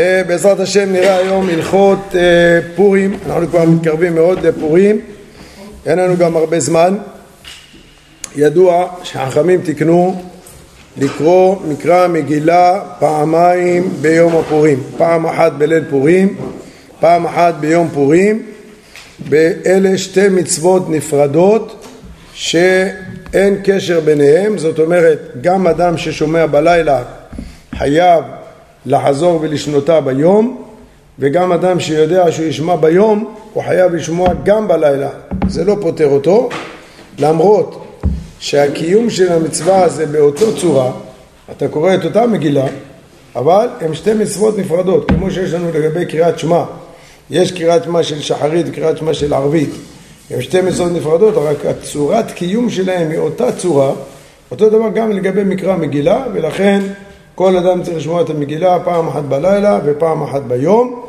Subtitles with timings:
[0.00, 2.20] אה, בעזרת השם נראה היום הלכות אה,
[2.76, 5.00] פורים, אנחנו כבר מתקרבים מאוד לפורים,
[5.86, 6.96] אין לנו גם הרבה זמן.
[8.36, 10.22] ידוע שהחכמים תיקנו
[10.96, 16.36] לקרוא מקרא מגילה פעמיים ביום הפורים, פעם אחת בליל פורים,
[17.00, 18.42] פעם אחת ביום פורים,
[19.28, 21.86] באלה שתי מצוות נפרדות
[22.34, 27.02] שאין קשר ביניהם, זאת אומרת גם אדם ששומע בלילה
[27.74, 28.24] חייב
[28.86, 30.62] לחזור ולשנותה ביום
[31.18, 35.08] וגם אדם שיודע שהוא ישמע ביום הוא חייב לשמוע גם בלילה.
[35.48, 36.48] זה לא פותר אותו.
[37.18, 37.86] למרות
[38.38, 40.92] שהקיום של המצווה הזה באותו צורה
[41.50, 42.66] אתה קורא את אותה מגילה
[43.36, 45.10] אבל הם שתי מצוות נפרדות.
[45.10, 46.64] כמו שיש לנו לגבי קריאת שמע.
[47.30, 49.70] יש קריאת שמע של שחרית וקריאת שמע של ערבית.
[50.30, 53.92] הם שתי מצוות נפרדות רק הצורת קיום שלהם היא אותה צורה.
[54.50, 56.80] אותו דבר גם לגבי מקרא מגילה ולכן
[57.40, 61.02] כל אדם צריך לשמוע את המגילה פעם אחת בלילה ופעם אחת ביום.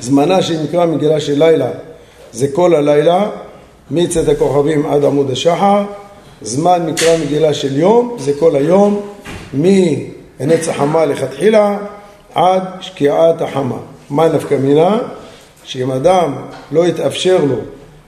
[0.00, 1.68] זמנה שנקרא מגילה של לילה
[2.32, 3.30] זה כל הלילה,
[3.90, 5.82] מצאת הכוכבים עד עמוד השחר.
[6.42, 9.00] זמן מקרא מגילה של יום זה כל היום,
[9.54, 11.78] מעינץ החמה לכתחילה
[12.34, 13.78] עד שקיעת החמה.
[14.10, 14.98] מה נפקא מינה?
[15.64, 16.34] שאם אדם
[16.72, 17.56] לא יתאפשר לו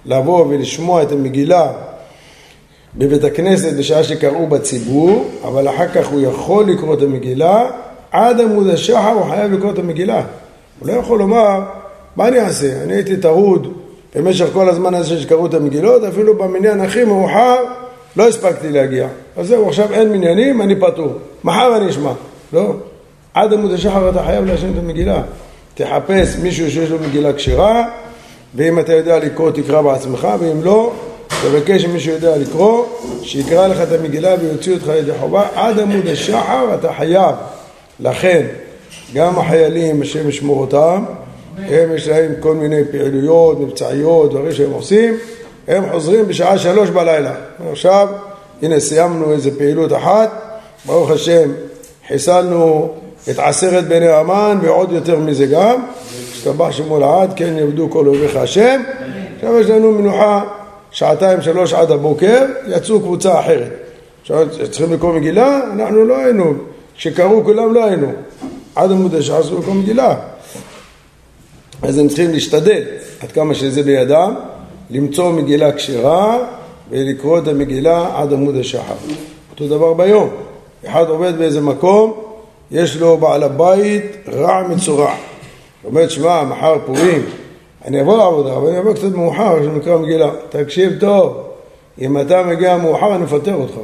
[0.04, 1.72] לבוא ולשמוע את המגילה
[2.96, 7.70] בבית הכנסת בשעה שקראו בציבור, אבל אחר כך הוא יכול לקרוא את המגילה,
[8.10, 10.22] עד עמוד השחר הוא חייב לקרוא את המגילה.
[10.80, 11.60] הוא לא יכול לומר,
[12.16, 12.82] מה אני אעשה?
[12.82, 13.72] אני הייתי טרוד
[14.14, 17.56] במשך כל הזמן הזה שקראו את המגילות, אפילו במניין הכי מאוחר
[18.16, 19.08] לא הספקתי להגיע.
[19.36, 21.12] אז זהו, עכשיו אין מניינים, אני פטור.
[21.44, 22.12] מחר אני אשמע.
[22.52, 22.74] לא.
[23.34, 25.22] עד עמוד השחר אתה חייב להשלים את המגילה.
[25.74, 27.84] תחפש מישהו שיש לו מגילה כשרה,
[28.54, 30.92] ואם אתה יודע לקרוא תקרא בעצמך, ואם לא,
[31.42, 32.84] תבקש ממי שיודע לקרוא,
[33.22, 37.34] שיקרא לך את המגילה ויוציא אותך לידי חובה עד עמוד השחר אתה חייב.
[38.00, 38.46] לכן,
[39.14, 41.04] גם החיילים, השם ישמור אותם,
[41.58, 45.16] הם יש להם כל מיני פעילויות, מבצעיות, דברים שהם עושים,
[45.68, 47.34] הם חוזרים בשעה שלוש בלילה.
[47.70, 48.08] עכשיו,
[48.62, 51.50] הנה סיימנו איזה פעילות אחת, ברוך השם,
[52.08, 52.88] חיסלנו
[53.30, 55.84] את עשרת בני המן ועוד יותר מזה גם,
[56.32, 58.82] השתבח שמו לעד, כן יעבדו כל אוהביך השם.
[59.36, 60.61] עכשיו יש לנו מנוחה
[60.92, 63.72] שעתיים שלוש עד הבוקר, יצאו קבוצה אחרת.
[64.70, 65.60] צריכים לקרוא מגילה?
[65.74, 66.54] אנחנו לא היינו,
[66.96, 68.12] כשקראו כולם לא היינו.
[68.74, 70.14] עד עמוד השעה אסור לקרוא מגילה.
[71.82, 72.82] אז הם צריכים להשתדל,
[73.20, 74.34] עד כמה שזה בידם,
[74.90, 76.38] למצוא מגילה כשרה
[76.90, 78.94] ולקרוא את המגילה עד עמוד השחר.
[79.50, 80.30] אותו דבר ביום.
[80.86, 82.14] אחד עובד באיזה מקום,
[82.70, 85.14] יש לו בעל הבית רע מצורע.
[85.82, 87.24] הוא אומר, שמע, מחר פורים,
[87.86, 90.30] אני אבוא לעבודה, אבל אני אבוא קצת מאוחר, שנקרא מגילה.
[90.48, 91.48] תקשיב טוב,
[92.00, 93.74] אם אתה מגיע מאוחר אני אפטר אותך.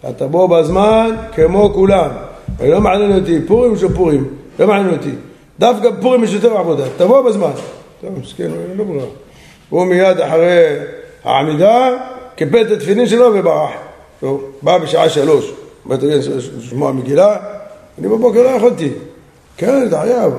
[0.00, 2.10] אתה תבוא בזמן כמו כולם.
[2.60, 5.10] לא מעניין אותי פורים של פורים, לא מעניין אותי.
[5.58, 7.50] דווקא פורים יש יותר עבודה, תבוא בזמן.
[8.00, 9.06] טוב, מסכן, לא ברירה.
[9.70, 10.76] הוא מיד אחרי
[11.24, 11.96] העמידה,
[12.36, 13.70] קיפל את התפילין שלו וברח.
[14.20, 15.52] טוב, בא בשעה שלוש,
[15.84, 16.06] באתי
[16.58, 17.36] לשמוע מגילה,
[17.98, 18.90] אני בבוקר לא יכולתי.
[19.56, 20.32] כן, אתה חייב.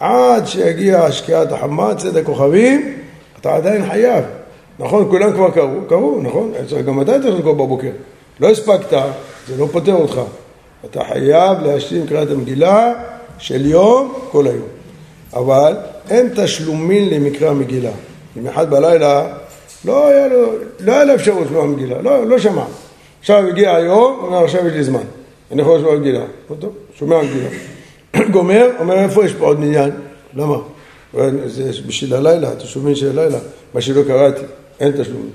[0.00, 2.96] עד שיגיע שקיעת החמה, צד הכוכבים,
[3.40, 4.24] אתה עדיין חייב.
[4.78, 6.52] נכון, כולם כבר קראו, קראו, נכון?
[6.86, 7.90] גם אתה צריך לקרוא בבוקר.
[8.40, 8.98] לא הספקת,
[9.48, 10.20] זה לא פותר אותך.
[10.90, 12.92] אתה חייב להשלים קריאת המגילה
[13.38, 14.68] של יום כל היום.
[15.34, 15.76] אבל
[16.10, 17.90] אין תשלומים למקרא המגילה.
[18.38, 19.26] אם אחד בלילה
[19.84, 22.64] לא היה לו, לא היה לו אפשרות לשמוע מגילה, לא, לא שמע.
[23.20, 25.04] עכשיו הגיע היום, אומר עכשיו יש לי זמן,
[25.52, 26.24] אני יכול לשמוע מגילה.
[26.98, 27.48] שומע מגילה.
[28.32, 29.90] גומר, אומר איפה יש פה עוד מניין?
[30.34, 30.56] למה?
[31.46, 33.38] זה בשביל הלילה, תשלומים של הלילה,
[33.74, 34.42] מה שלא קראתי,
[34.80, 35.30] אין תשלומים.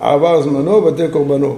[0.00, 1.56] עבר זמנו, בטל קורבנו.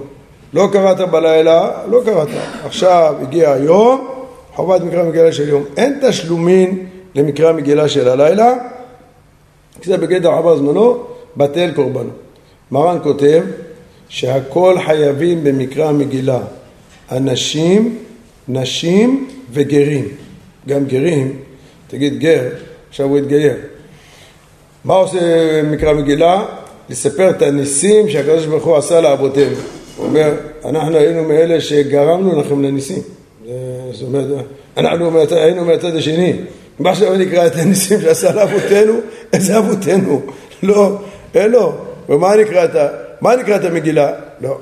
[0.53, 2.27] לא קראת בלילה, לא קראת.
[2.63, 4.07] עכשיו הגיע היום,
[4.53, 5.63] חובת מקרא מגילה של יום.
[5.77, 8.53] אין תשלומים למקרא מגילה של הלילה,
[9.83, 11.03] זה בגדר עבר זמנו,
[11.37, 12.09] בטל קורבנו.
[12.71, 13.43] מרן כותב
[14.09, 16.39] שהכל חייבים במקרא מגילה,
[17.11, 17.97] אנשים,
[18.47, 20.05] נשים וגרים.
[20.67, 21.39] גם גרים,
[21.87, 22.43] תגיד גר,
[22.89, 23.53] עכשיו הוא התגייר.
[24.85, 25.19] מה עושה
[25.63, 26.45] מקרא מגילה?
[26.89, 29.55] לספר את הניסים שהקדוש ברוך הוא עשה לאבותינו.
[29.97, 30.33] הוא אומר,
[30.65, 33.01] אנחנו היינו מאלה שגרמנו לכם לניסים.
[33.91, 34.25] זאת אומרת,
[34.77, 36.33] אנחנו היינו מהצד השני.
[36.79, 38.93] מה שלא נקרא את הניסים שעשה לאבותינו,
[39.33, 40.21] איזה אבותינו?
[40.63, 40.97] לא,
[41.35, 41.73] אין לו.
[42.09, 42.91] ומה נקרא את,
[43.21, 44.11] מה נקרא את המגילה?
[44.41, 44.57] לא.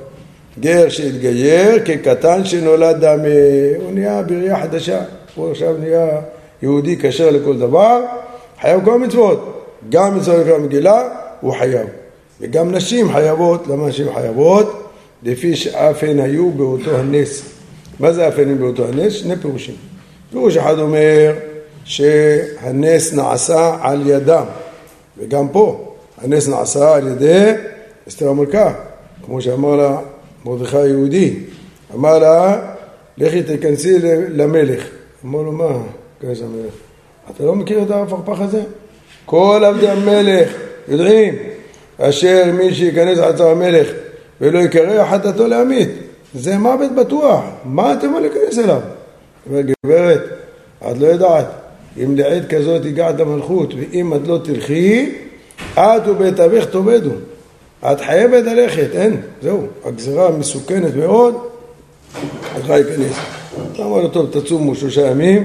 [0.60, 3.28] גר שהתגייר כקטן שנולד דמה,
[3.76, 5.00] הוא נהיה בראייה חדשה.
[5.38, 6.08] הוא עכשיו נהיה
[6.62, 8.02] יהודי כשר לכל דבר,
[8.62, 9.54] חייב כל המצוות.
[9.90, 11.10] גם מצוות לקרוא מגילה,
[11.42, 11.88] הוא חייב.
[12.42, 14.84] וגם נשים חייבות, למה נשים חייבות?
[15.24, 17.42] לפי שאף הן היו באותו הנס.
[18.00, 19.14] מה זה אף הן באותו הנס?
[19.14, 19.76] שני פירושים.
[20.32, 21.34] פירוש אחד אומר
[21.86, 24.44] שהנס נעשה על ידם,
[25.18, 27.52] וגם פה הנס נעשה על ידי
[28.08, 28.74] אסתר המלכה,
[29.26, 29.98] כמו שאמר לה
[30.46, 31.34] מרדכי היהודי,
[31.96, 32.60] אמר לה
[33.18, 34.00] לכי תיכנסי
[34.30, 34.88] למלך,
[35.26, 35.78] אמר לו מה,
[36.22, 36.74] כנס למלך,
[37.32, 38.62] אתה לא מכיר את הפרפח הזה?
[39.26, 40.54] כל עבדי המלך
[40.88, 41.36] יודעים
[41.98, 43.88] אשר מי שייכנס עצר המלך
[44.42, 45.90] ולא יקרא חטאתו להמית
[46.34, 48.82] זה מוות בטוח, מה אתם יכולים להיכנס אליו?
[49.50, 50.24] אומר גברת,
[50.92, 51.46] את לא יודעת,
[52.04, 55.16] אם לעת כזאת הגעת המלכות ואם את לא תלכי,
[55.74, 57.12] את ובית אביך תאבדו.
[57.92, 61.36] את חייבת ללכת, אין, זהו, הגזרה מסוכנת מאוד,
[62.16, 63.18] את יכולה להיכנס.
[63.80, 65.44] אמר לו, טוב, תצומו שלושה ימים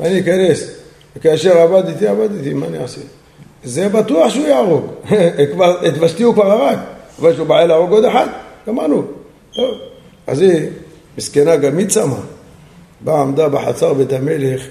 [0.00, 0.70] ואני אכנס.
[1.16, 3.00] וכאשר עבדתי, עבדתי, מה אני אעשה?
[3.64, 4.86] זה בטוח שהוא יהרוג.
[5.88, 6.78] את ושתי הוא כבר הרג,
[7.20, 8.26] אבל שהוא בא להרוג עוד אחד,
[8.68, 9.02] גמרנו.
[9.54, 9.74] טוב.
[10.26, 10.60] אז היא,
[11.18, 12.20] מסכנה גם היא צמה.
[13.00, 14.62] באה עמדה בחצר בית המלך,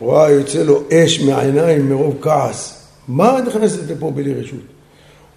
[0.00, 2.88] רואה יוצא לו אש מהעיניים מרוב כעס.
[3.08, 4.60] מה נכנסת לפה בלי רשות?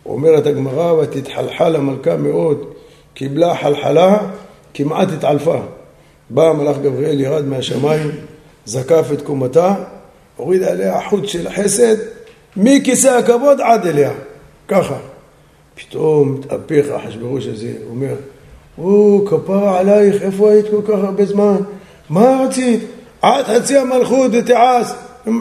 [0.06, 2.66] אומרת הגמרא, ותתחלחל המלכה מאוד,
[3.14, 4.18] קיבלה חלחלה,
[4.74, 5.60] כמעט התעלפה.
[6.30, 8.12] בא המלאך גבריאל, ירד מהשמיים,
[8.66, 9.74] זקף את קומתה,
[10.36, 11.96] הוריד עליה חוט של חסד,
[12.58, 14.12] מכיסא הכבוד עד אליה,
[14.68, 14.96] ככה.
[15.76, 18.16] פתאום מתהפך אחשוורוש הזה, הוא אומר,
[18.78, 21.56] או, כפרה עלייך, איפה היית כל כך הרבה זמן?
[22.10, 22.80] מה רצית?
[23.22, 24.92] עד חצי המלכות ותעש,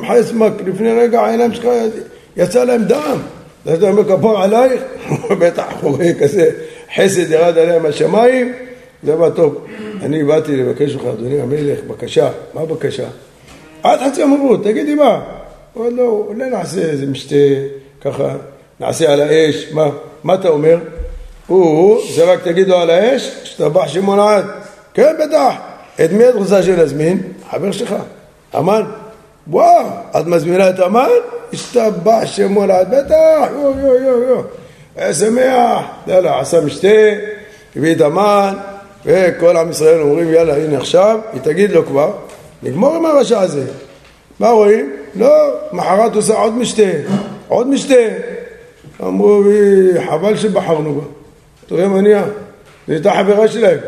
[0.08, 1.66] חסמק, לפני רגע העיניים שלך
[2.36, 3.18] יצא להם דם.
[3.74, 4.82] אתה אומר כפרה עלייך?
[5.40, 6.50] בטח חוגג כזה
[6.96, 8.52] חסד ירד עליה מהשמיים,
[9.06, 9.64] זה בא טוב.
[10.02, 12.30] אני באתי לבקש ממך, אדוני המלך, בקשה.
[12.54, 13.08] מה בקשה?
[13.82, 15.20] עד חצי המלכות, תגידי מה?
[15.72, 17.34] הוא אומר, לא, אולי נעשה איזה משתה,
[18.00, 18.36] ככה,
[18.80, 19.86] נעשה על האש, מה,
[20.24, 20.78] מה אתה אומר?
[21.46, 24.44] הוא, זה רק תגיד לו על האש, השתבח שמעון עד.
[24.94, 25.54] כן, בטח.
[26.04, 27.22] את מי את רוצה שנזמין?
[27.50, 27.94] חבר שלך,
[28.58, 28.82] אמן.
[29.50, 29.86] וואו,
[30.20, 31.08] את מזמינה את אמן?
[31.52, 34.40] השתבח שמעון עד, בטח, יו יו יו יו.
[34.96, 36.88] היה שמח, יאללה, עשה משתה,
[37.76, 38.54] הביא את אמן,
[39.06, 42.12] וכל עם ישראל אומרים, יאללה, הנה עכשיו, היא תגיד לו כבר,
[42.62, 43.64] נגמור עם הרשע הזה.
[44.40, 44.92] מה רואים?
[45.14, 45.28] לא,
[45.72, 46.82] מחרת עושה עוד משתה,
[47.48, 47.94] עוד משתה.
[49.02, 49.42] אמרו,
[50.06, 51.06] חבל שבחרנו בה.
[51.66, 52.22] תראה מניע,
[52.88, 53.78] זו הייתה חברה שלהם.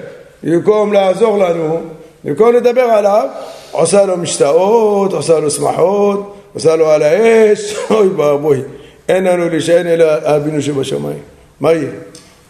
[0.42, 1.80] במקום לעזור לנו,
[2.24, 3.28] במקום לדבר עליו,
[3.72, 8.60] עושה לו משתאות, עושה לו שמחות, עושה לו על האש, אוי ואבוי,
[9.08, 11.18] אין לנו להישען אלא אבינו שבשמיים.
[11.60, 11.90] מה יהיה?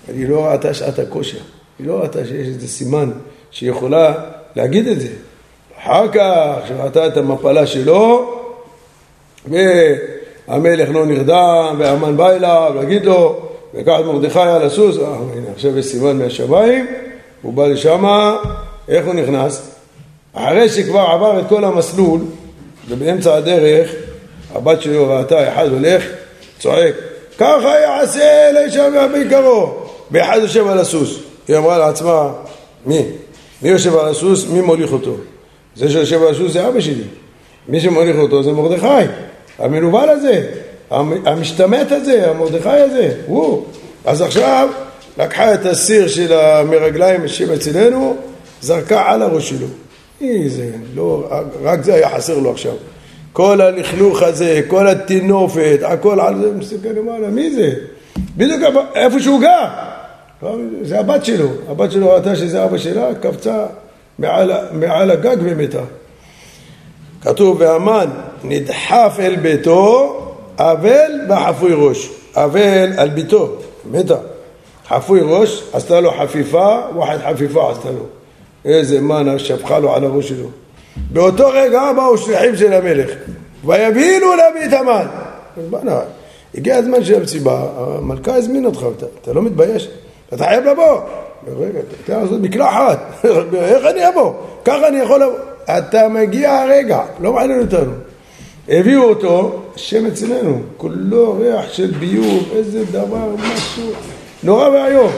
[0.09, 1.39] היא לא ראתה שעת הכושר,
[1.79, 3.11] היא לא ראתה שיש איזה סימן
[3.51, 4.15] שהיא יכולה
[4.57, 5.09] להגיד את זה.
[5.83, 8.35] אחר כך, כשראתה את המפלה שלו,
[9.47, 15.51] והמלך לא נרדם, והמן בא אליו להגיד לו, לקח את מרדכי על הסוס, אה, הנה
[15.55, 16.87] עכשיו יש סימן מהשמיים,
[17.43, 18.05] הוא בא לשם,
[18.89, 19.71] איך הוא נכנס?
[20.33, 22.21] אחרי שכבר עבר את כל המסלול,
[22.89, 23.91] ובאמצע הדרך,
[24.55, 26.05] הבת שלו ראתה אחד הולך,
[26.59, 26.95] צועק,
[27.39, 29.75] ככה יעשה לאישה בעיקרו,
[30.11, 31.28] ואחד יושב על הסוס.
[31.49, 32.33] היא אמרה לעצמה,
[32.87, 33.03] מי?
[33.63, 34.47] מי יושב על הסוס?
[34.49, 35.15] מי מוליך אותו?
[35.77, 37.05] זה שיושב על הסוס זה אבא שלי.
[37.69, 39.11] מי שמוליך אותו זה מרדכי,
[39.59, 40.47] המנוול הזה.
[40.91, 43.65] המשתמט הזה, המרדכי הזה, הוא.
[44.05, 44.69] אז עכשיו
[45.19, 48.17] לקחה את הסיר של המרגליים שבצלנו,
[48.61, 49.67] זרקה על הראש שלו.
[50.21, 51.29] איזה, לא,
[51.63, 52.75] רק זה היה חסר לו עכשיו.
[53.33, 57.73] כל הלכלוך הזה, כל הטינופת, הכל על זה, מסתכל למעלה, מי זה?
[58.37, 58.63] בדיוק
[58.95, 59.65] איפה שהוא גר.
[60.83, 63.67] זה הבת שלו, הבת שלו ראתה שזה אבא שלה, קפצה
[64.19, 65.83] מעל, מעל הגג ומתה.
[67.23, 68.07] כתוב, והמן
[68.45, 70.15] נדחף אל ביתו
[70.59, 72.11] אבל וחפוי ראש.
[72.37, 73.57] אבל על ביתו,
[73.91, 74.17] מתה.
[74.89, 78.05] חפוי ראש, עשתה לו חפיפה, ואחד חפיפה עשתה לו.
[78.65, 80.49] איזה מנה שפכה לו על הראש שלו.
[81.13, 83.11] באותו רגע באו שליחים של המלך,
[83.65, 85.07] ויבינו להביא את המן.
[86.55, 88.87] הגיע הזמן של המסיבה, המלכה הזמינה אותך,
[89.23, 89.89] אתה לא מתבייש?
[90.35, 91.01] אתה חייב לבוא.
[91.59, 94.33] רגע, אתה לעשות מקלחת, איך אני אבוא?
[94.65, 95.39] ככה אני יכול לבוא.
[95.65, 97.93] אתה מגיע הרגע, לא מעניין אותנו.
[98.69, 103.91] הביאו אותו, השם אצלנו, כולו ריח של ביוב, איזה דבר, משהו,
[104.43, 105.11] נורא ואיום.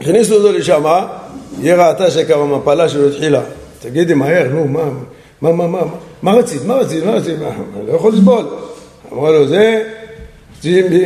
[0.00, 0.84] הכניסו אותו לשם,
[1.60, 3.40] היא ראתה שכבר המפלה שלו התחילה.
[3.80, 4.82] תגידי מהר, נו, מה,
[5.40, 5.80] מה, מה, מה,
[6.22, 7.50] מה רצית, מה רצית, מה רצית, מה,
[7.86, 8.44] לא יכול לסבול.
[9.12, 9.82] אמרה לו, זה,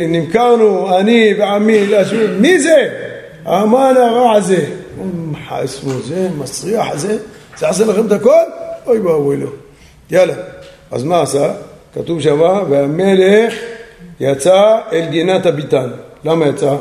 [0.07, 1.79] נמכרנו, אני ועמי,
[2.39, 2.89] מי זה?
[3.45, 4.65] המן הרע הזה.
[5.49, 7.17] חסמו זה, מסריח הזה,
[7.57, 8.43] זה יעשה לכם את הכל?
[8.85, 9.49] אוי ואבוי לו.
[10.11, 10.33] יאללה.
[10.91, 11.53] אז מה עשה?
[11.93, 13.53] כתוב שמה, והמלך
[14.19, 15.89] יצא אל גינת הביתן.
[16.23, 16.75] למה יצא?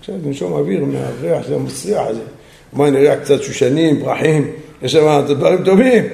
[0.00, 2.20] עכשיו לנשום אוויר מהריח של המסריח הזה.
[2.72, 4.50] מה נראה קצת שושנים, פרחים,
[4.82, 6.04] יש שם דברים טובים.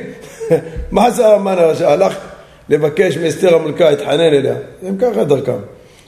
[0.91, 1.91] מה עשה המן הרשע?
[1.91, 2.19] הלך
[2.69, 4.55] לבקש מאסתר המלכה, התחנן אליה.
[4.83, 5.59] הם ככה דרכם.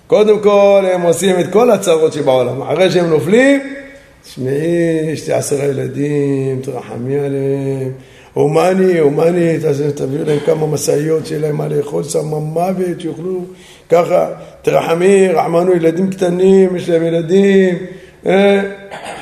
[0.06, 2.62] קודם כל הם עושים את כל הצרות שבעולם.
[2.62, 3.60] אחרי שהם נופלים,
[4.24, 7.92] תשמעי, יש לי עשרה ילדים, תרחמי עליהם.
[8.32, 9.58] הומני, הומני,
[9.94, 13.44] תביאו להם כמה משאיות שיהיה להם מה לאכול שם מוות, שיוכלו
[13.88, 14.26] ככה,
[14.62, 17.74] תרחמי, רחמנו, ילדים קטנים, יש להם ילדים.
[18.26, 18.62] אה,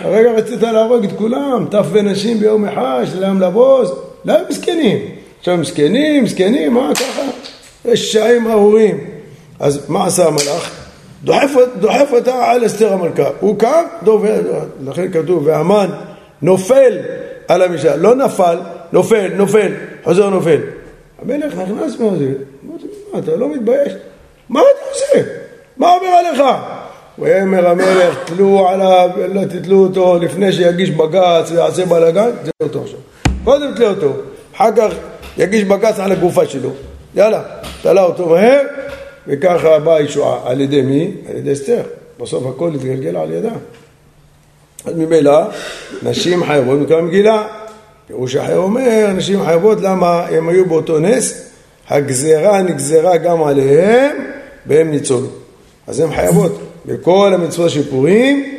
[0.01, 3.93] הרגע רצית להרוג את כולם, טף ונשים ביום אחד, יש להם לבוז,
[4.25, 4.99] לא הם מסכנים.
[5.39, 7.23] עכשיו מסכנים, מסכנים, מה ככה?
[7.85, 9.14] רשעים ארורים.
[9.65, 10.71] אז מה עשה המלאך?
[11.25, 13.29] דוחף, דוחף אותה על אסתר המלכה.
[13.41, 13.85] הוא קם,
[14.85, 15.91] לכן כתוב, והמן
[16.43, 16.99] נופל
[17.49, 18.59] על המשנה, לא נפל,
[18.93, 19.73] נופל, נופל,
[20.05, 20.61] חוזר נופל.
[21.23, 22.33] המלך נכנס מהזה,
[23.13, 23.93] מה אתה לא מתבייש?
[24.49, 25.31] מה אתה עושה?
[25.77, 26.43] מה אומר עליך?
[27.19, 32.99] ויאמר המלך, תלו עליו, לא תתלו אותו לפני שיגיש בג"ץ ויעשה בלאגן, תתלו אותו עכשיו.
[33.45, 34.13] קודם תתלו אותו,
[34.57, 34.95] אחר כך
[35.39, 36.71] יגיש בג"ץ על הגופה שלו.
[37.15, 37.43] יאללה,
[37.83, 38.63] תלה אותו מהר,
[39.29, 40.41] וככה באה הישועה.
[40.45, 41.11] על ידי מי?
[41.31, 41.83] על ידי אסתר.
[42.21, 43.53] בסוף הכל יתגלגל על ידה.
[44.85, 45.41] אז ממילא,
[46.03, 47.47] נשים חייבות מכלל מגילה.
[48.07, 51.51] פירוש אחר אומר, נשים חייבות למה הם היו באותו נס,
[51.89, 54.17] הגזרה נגזרה גם עליהם
[54.67, 55.29] והם ניצולו.
[55.87, 56.61] אז הן חייבות.
[56.87, 58.59] בכל המצוות של פורים,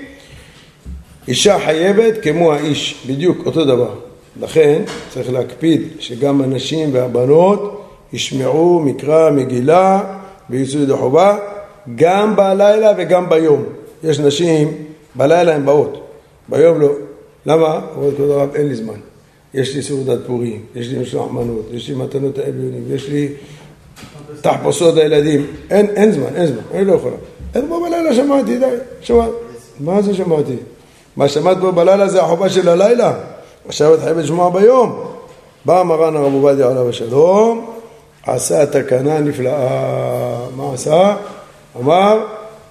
[1.27, 3.95] אישה חייבת כמו האיש, בדיוק אותו דבר.
[4.41, 10.01] לכן צריך להקפיד שגם הנשים והבנות ישמעו מקרא מגילה
[10.49, 11.37] ויצאו ידי חובה
[11.95, 13.63] גם בלילה וגם ביום.
[14.03, 14.73] יש נשים,
[15.15, 16.07] בלילה הן באות,
[16.49, 16.91] ביום לא.
[17.45, 17.79] למה?
[17.95, 18.93] אומרת כבוד הרב, אין לי זמן.
[19.53, 23.27] יש לי סעודת פורים, יש לי משלוח מנות, יש לי מתנות העליונים, יש לי
[24.41, 25.47] תחפושות הילדים.
[25.69, 27.15] אין, אין זמן, אין זמן, אני לא יכולה.
[27.55, 28.65] אין פה בלילה שמעתי, די,
[29.01, 29.29] שמעת.
[29.79, 30.55] מה זה שמעתי?
[31.17, 33.13] מה שמעת פה בלילה זה החובה של הלילה.
[33.67, 35.05] עכשיו את חייבת לשמוע ביום.
[35.65, 37.74] בא מרן הרב עובדיה עליו השלום,
[38.27, 40.37] עשה תקנה נפלאה.
[40.55, 41.15] מה עשה?
[41.79, 42.25] אמר,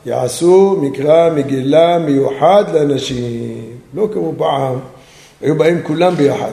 [0.06, 3.62] יעשו מקרא מגילה מיוחד לנשים.
[3.94, 4.78] לא כמו פעם,
[5.40, 6.50] היו באים כולם ביחד.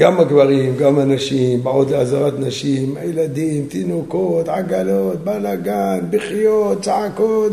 [0.00, 7.52] גם הגברים, גם הנשים, באות לעזרת נשים, הילדים, תינוקות, עגלות, בלאגן, בחיות, צעקות.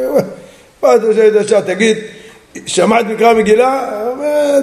[0.82, 1.96] מה אתה חושב, תגיד,
[2.66, 3.90] שמעת מקרא מגילה?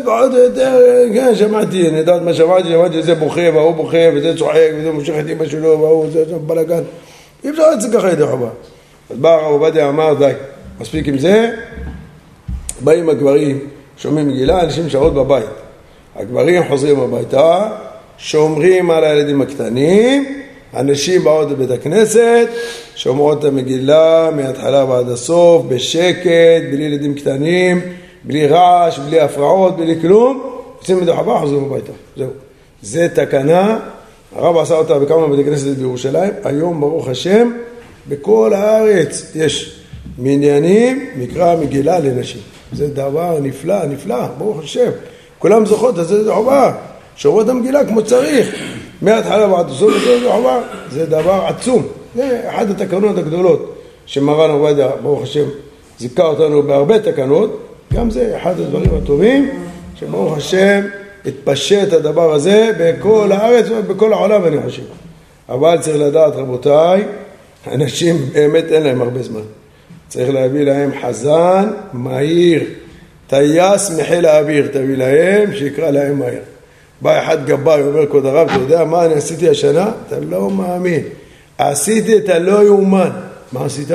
[0.06, 0.80] פחות או יותר,
[1.14, 5.14] כן, שמעתי, אני יודעת מה שמעתי, שמעתי שזה בוכה והוא בוכה וזה צוחק וזה מושך
[5.20, 6.82] את אמא שלו והוא, זה שם בלאגן.
[7.44, 8.50] אי אפשר לצאת ככה ידי חובה.
[9.10, 10.32] אז בא הרב עובדיה אמר, די,
[10.80, 11.52] מספיק עם זה,
[12.82, 13.60] באים הגברים,
[13.98, 15.46] שומעים מגילה, אנשים שעות בבית.
[16.16, 17.70] הגברים חוזרים הביתה,
[18.18, 20.42] שומרים על הילדים הקטנים,
[20.74, 22.48] הנשים באות לבית הכנסת,
[22.96, 27.82] שומרות את המגילה מההתחלה ועד הסוף, בשקט, בלי ילדים קטנים,
[28.24, 30.44] בלי רעש, בלי הפרעות, בלי כלום,
[30.80, 32.30] יוצאים מדי חווה, חוזרים הביתה, זהו.
[32.82, 33.80] זה תקנה,
[34.36, 37.52] הרב עשה אותה בכמה בתי כנסת בירושלים, היום ברוך השם,
[38.10, 39.80] בכל הארץ יש
[40.18, 42.42] מניינים, מקרא מגילה לנשים.
[42.74, 44.90] זה דבר נפלא, נפלא, ברוך השם.
[45.40, 46.72] כולם זוכות, אז זה חובה.
[47.16, 48.56] שומרות המגילה כמו צריך.
[49.02, 50.62] מההתחלה ועד הסוף זה חובה.
[50.92, 51.88] זה דבר עצום.
[52.16, 55.46] זה אחת התקנות הגדולות שמרן עובדיה, ברוך השם,
[56.00, 57.62] זיכה אותנו בהרבה תקנות.
[57.94, 59.50] גם זה אחד הדברים הטובים,
[59.96, 60.82] שברוך השם
[61.26, 64.84] התפשט הדבר הזה בכל הארץ ובכל העולם אני חושב.
[65.50, 67.04] אבל צריך לדעת רבותיי,
[67.72, 69.42] אנשים באמת אין להם הרבה זמן.
[70.08, 72.64] צריך להביא להם חזן מהיר.
[73.28, 76.40] טייס מחיל האוויר תביא להם, שיקרא להם מהר.
[77.02, 79.92] בא אחד גבאי, אומר כבוד הרב, אתה יודע מה אני עשיתי השנה?
[80.08, 81.02] אתה לא מאמין.
[81.58, 83.10] עשיתי את הלא יאומן.
[83.52, 83.88] מה עשית?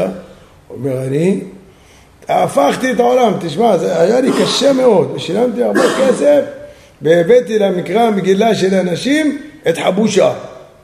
[0.71, 1.41] אומר אני,
[2.29, 6.41] הפכתי את העולם, תשמע, זה היה לי קשה מאוד, ושילמתי הרבה כסף,
[7.03, 9.39] והבאתי למקרא המגילה של אנשים
[9.69, 10.33] את חבושה.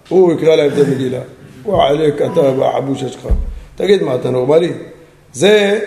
[0.09, 1.21] הוא יקרא להם את המגילה.
[1.64, 3.26] וואלק, אתה והחבושה שלך.
[3.76, 4.73] תגיד, מה, אתה נורמלי?
[5.33, 5.80] זה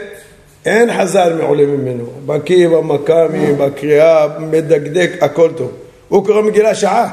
[0.65, 5.71] אין חז"ל מעולה ממנו, בקיא במכ"מים, בקריאה, מדקדק, הכל טוב.
[6.09, 7.09] הוא קורא מגילה שעה.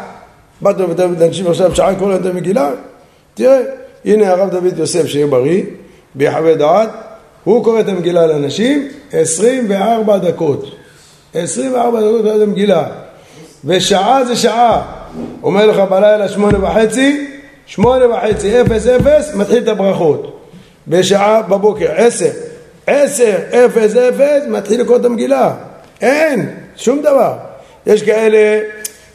[0.61, 0.76] באת
[1.21, 2.71] לאנשים עכשיו שעה קורא להם את המגילה?
[3.37, 3.61] תראה,
[4.05, 5.62] הנה הרב דוד יוסף שיהיה בריא,
[6.14, 6.88] ביחווה דעת,
[7.45, 10.64] הוא קורא את המגילה לאנשים 24 דקות.
[11.35, 12.88] 24 דקות קורא את המגילה.
[13.64, 14.83] ושעה זה שעה.
[15.43, 17.26] אומר לך בלילה שמונה וחצי,
[17.66, 20.40] שמונה וחצי, אפס אפס, מתחיל את הברכות.
[20.88, 22.31] בשעה בבוקר, עשר.
[22.87, 25.55] עשר, אפס, אפס, מתחיל לקרוא את המגילה.
[26.00, 27.33] אין, שום דבר.
[27.87, 28.61] יש כאלה,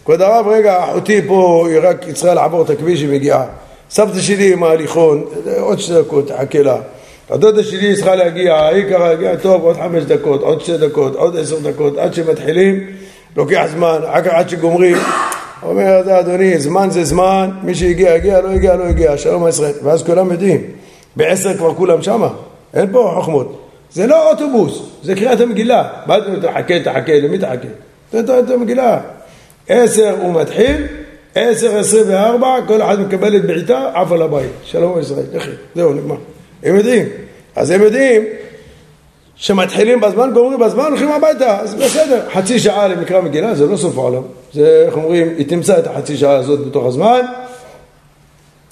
[0.05, 3.45] כבוד הרב, רגע, אחותי פה, היא רק צריכה לעבור את הכביש, היא מגיעה.
[3.91, 5.23] סבתא שלי עם ההליכון,
[5.59, 6.77] עוד שתי דקות, תחכה לה.
[7.29, 11.37] הדודה שלי צריכה להגיע, היא ככה להגיע, טוב, עוד חמש דקות, עוד שתי דקות, עוד
[11.37, 12.87] עשר דקות, עד שמתחילים,
[13.35, 14.97] לוקח זמן, אחר כך עד שגומרים.
[15.63, 19.73] אומר, אדוני, זמן זה זמן, מי שהגיע, הגיע, לא הגיע, לא הגיע, שלום ישראל.
[19.83, 20.61] ואז כולם יודעים,
[21.15, 22.29] בעשר כבר כולם שמה,
[22.73, 23.67] אין פה חוכמות.
[23.91, 25.87] זה לא אוטובוס, זה קריאת המגילה.
[26.05, 27.67] מה אתה תחכה, תחכה, למי תחכה?
[28.11, 28.99] זה את המגילה.
[29.69, 30.87] עשר הוא מתחיל,
[31.35, 34.51] עשר עשרים וארבע, כל אחד מקבל את בעיטה, עף על הבית.
[34.63, 36.15] שלום ישראל, לכי, זהו, נגמר.
[36.63, 37.05] הם יודעים.
[37.55, 38.23] אז הם יודעים
[39.35, 42.21] שמתחילים בזמן, גומרים בזמן, הולכים הביתה, אז בסדר.
[42.33, 44.21] חצי שעה למקרא מגילה, זה לא סוף העולם.
[44.53, 47.21] זה, איך אומרים, היא תמצא את החצי שעה הזאת בתוך הזמן,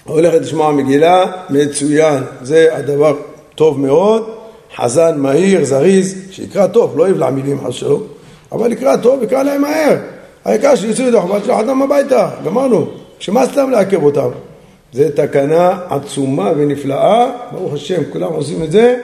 [0.04, 2.24] הולכת לשמוע מגילה, מצוין.
[2.42, 3.16] זה הדבר
[3.56, 4.30] טוב מאוד.
[4.75, 8.04] חזן מהיר, זריז, שיקרא טוב, לא יבלע מילים חס שלום,
[8.51, 9.98] אבל יקרא טוב, יקרא להם מהר.
[10.46, 12.88] העיקר שיצאו ידו חובת שלוח אדם הביתה, גמרנו.
[13.19, 14.29] שמה סתם לעכב אותם?
[14.93, 18.96] זה תקנה עצומה ונפלאה, ברוך השם, כולם עושים את זה,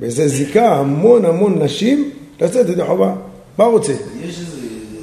[0.00, 2.10] וזה זיקה המון המון נשים
[2.40, 3.12] לצאת ידי חובה.
[3.58, 3.92] מה רוצה?
[3.92, 4.56] יש איזה,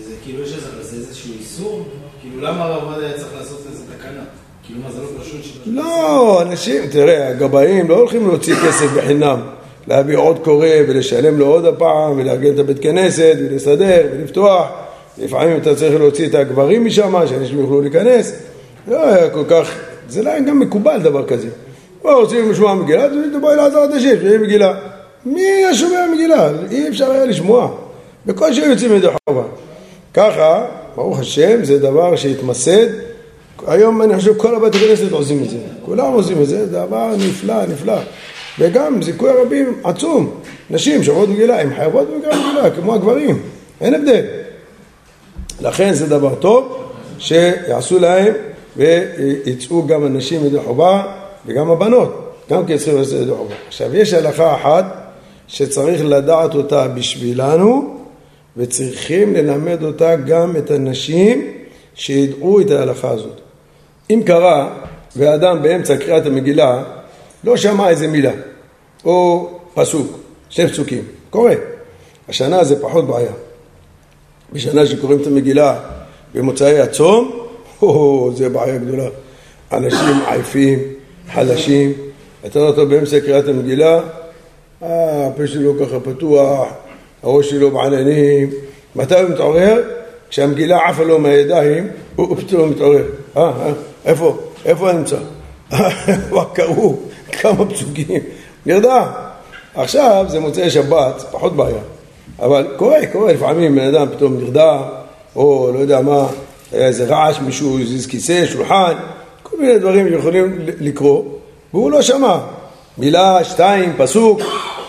[0.08, 1.84] זה, כאילו יש איזה, איזשהו איסור?
[2.22, 4.24] כאילו למה הרב עובדיה צריך לעשות איזה תקנה?
[4.66, 5.58] כאילו מה, זה לא פשוט ש...
[5.66, 9.40] לא, אנשים, תראה, הגבאים לא הולכים להוציא כסף בחינם.
[9.88, 14.68] להביא עוד קורא ולשלם לו עוד הפעם ולארגן את הבית כנסת ולסדר ולפתוח
[15.18, 18.34] לפעמים אתה צריך להוציא את הגברים משם, שאנשים יוכלו להיכנס.
[18.88, 19.76] לא היה כל כך,
[20.10, 21.48] זה לא היה גם מקובל דבר כזה.
[22.02, 24.74] בואו רוצים לשמוע מגילה, אז בואי לעזור את השם, שיהיה מגילה.
[25.26, 26.50] מי היה שומע מגילה?
[26.72, 27.72] אי אפשר היה לשמוע.
[28.26, 29.44] בקושי יוצאים ידי חובה.
[30.14, 30.66] ככה,
[30.96, 32.88] ברוך השם, זה דבר שהתמסד.
[33.68, 35.58] היום אני חושב כל הבית הכנסת עושים את זה.
[35.86, 37.98] כולם עושים את זה, זה דבר נפלא, נפלא.
[38.60, 40.34] וגם זיכוי הרבים עצום.
[40.70, 43.40] נשים שעוברות מגילה, הן חייבות מגילה, כמו הגברים,
[43.82, 44.22] אין הבדל.
[45.62, 46.78] לכן זה דבר טוב
[47.20, 48.34] שיעשו להם
[48.78, 51.04] ויצאו גם הנשים ידי חובה
[51.46, 53.56] וגם הבנות, גם כן צריכים לעשות ידי חובה.
[53.68, 54.86] עכשיו יש הלכה אחת
[55.48, 57.98] שצריך לדעת אותה בשבילנו
[58.58, 61.52] וצריכים ללמד אותה גם את הנשים
[61.96, 63.42] שידעו את ההלכה הזאת.
[64.10, 64.70] אם קרה
[65.16, 66.84] ואדם באמצע קריאת המגילה
[67.44, 68.32] לא שמע איזה מילה,
[69.06, 70.18] או פסוק,
[70.50, 71.54] שני פסוקים, קורה.
[72.30, 73.32] השנה זה פחות בעיה.
[74.54, 75.80] בשנה שקוראים את המגילה
[76.36, 77.32] במוצאי הצום,
[77.82, 79.10] או, זה בעיה גדולה.
[79.72, 80.80] אנשים עייפים,
[81.34, 81.94] חלשים,
[82.46, 84.00] אתה רואה אותו באמצע קריאת המגילה,
[84.84, 86.68] אה, הפה שלו ככה פתוח,
[87.24, 88.50] הראש שלו בעננים,
[88.96, 89.82] מתי הוא מתעורר?
[90.30, 93.06] כשהמגילה עפה לו מהידיים, הוא פתאום מתעורר.
[93.38, 93.74] אה, אה,
[94.06, 94.38] איפה?
[94.66, 95.18] איפה אני נמצא?
[96.36, 96.96] מה קראו?
[97.32, 98.22] כמה פסוקים,
[98.66, 99.08] נרדם.
[99.76, 101.82] עכשיו זה מוצאי שבת, פחות בעיה.
[102.40, 104.80] אבל קורה, קורה, לפעמים בן אדם פתאום נרדם,
[105.36, 106.28] או לא יודע מה,
[106.72, 108.94] היה איזה רעש, מישהו הזיז כיסא, שולחן,
[109.44, 111.24] כל מיני דברים שיכולים לקרוא,
[111.74, 112.38] והוא לא שמע.
[112.98, 114.42] מילה, שתיים, פסוק,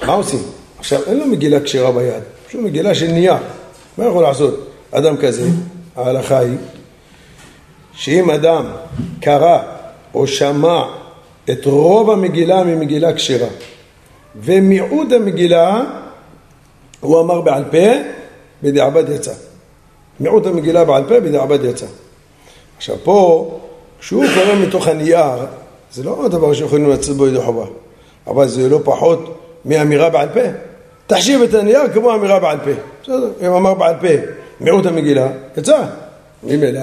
[0.07, 0.42] מה עושים?
[0.78, 3.35] עכשיו, אין לו מגילה כשרה ביד, יש לו מגילה של נייר.
[3.98, 5.48] מה יכול לעשות אדם כזה?
[5.96, 6.57] ההלכה היא
[7.92, 8.64] שאם אדם
[9.20, 9.59] קרא
[10.14, 10.83] או שמע
[11.50, 13.48] את רוב המגילה ממגילה כשרה.
[14.37, 15.85] ומיעוט המגילה
[17.03, 17.93] הוא אמר בעל פה,
[18.62, 19.33] בדיעבד יצא.
[20.21, 21.87] מיעוט המגילה בעל פה, בדיעבד יצא.
[22.77, 23.51] עכשיו פה,
[24.01, 25.47] כשהוא קורא מתוך הנייר,
[25.93, 27.65] זה לא דבר שיכולים לצאת בו ידי חובה,
[28.27, 30.41] אבל זה לא פחות מאמירה בעל פה.
[31.07, 32.71] תחשיב את הנייר כמו אמירה בעל פה.
[33.03, 34.09] בסדר, אם אמר בעל פה
[34.61, 35.85] מיעוט המגילה, יצא.
[36.43, 36.81] ממילא,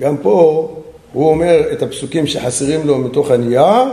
[0.00, 0.68] גם פה
[1.12, 3.84] הוא אומר את הפסוקים שחסרים לו מתוך הנייר,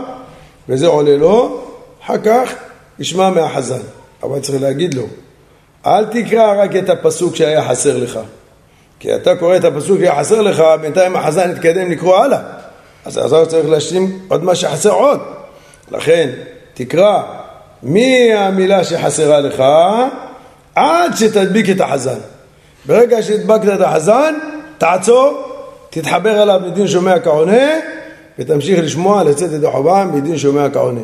[0.68, 1.60] וזה עולה לו,
[2.04, 2.54] אחר כך
[2.98, 3.82] ישמע מהחזן.
[4.22, 5.02] אבל צריך להגיד לו,
[5.86, 8.18] אל תקרא רק את הפסוק שהיה חסר לך.
[9.00, 12.38] כי אתה קורא את הפסוק שהיה חסר לך, בינתיים החזן יתקדם לקרוא הלאה.
[13.04, 15.20] אז אתה צריך להשלים עוד מה שחסר עוד.
[15.90, 16.30] לכן,
[16.74, 17.22] תקרא
[17.82, 19.62] מי המילה שחסרה לך
[20.74, 22.18] עד שתדביק את החזן.
[22.86, 24.34] ברגע שהדבקת את החזן,
[24.78, 25.42] תעצור
[25.90, 27.68] תתחבר אליו מדין שומע כעונה
[28.38, 31.00] ותמשיך לשמוע לצאת ידי חובה מדין שומע כעונה.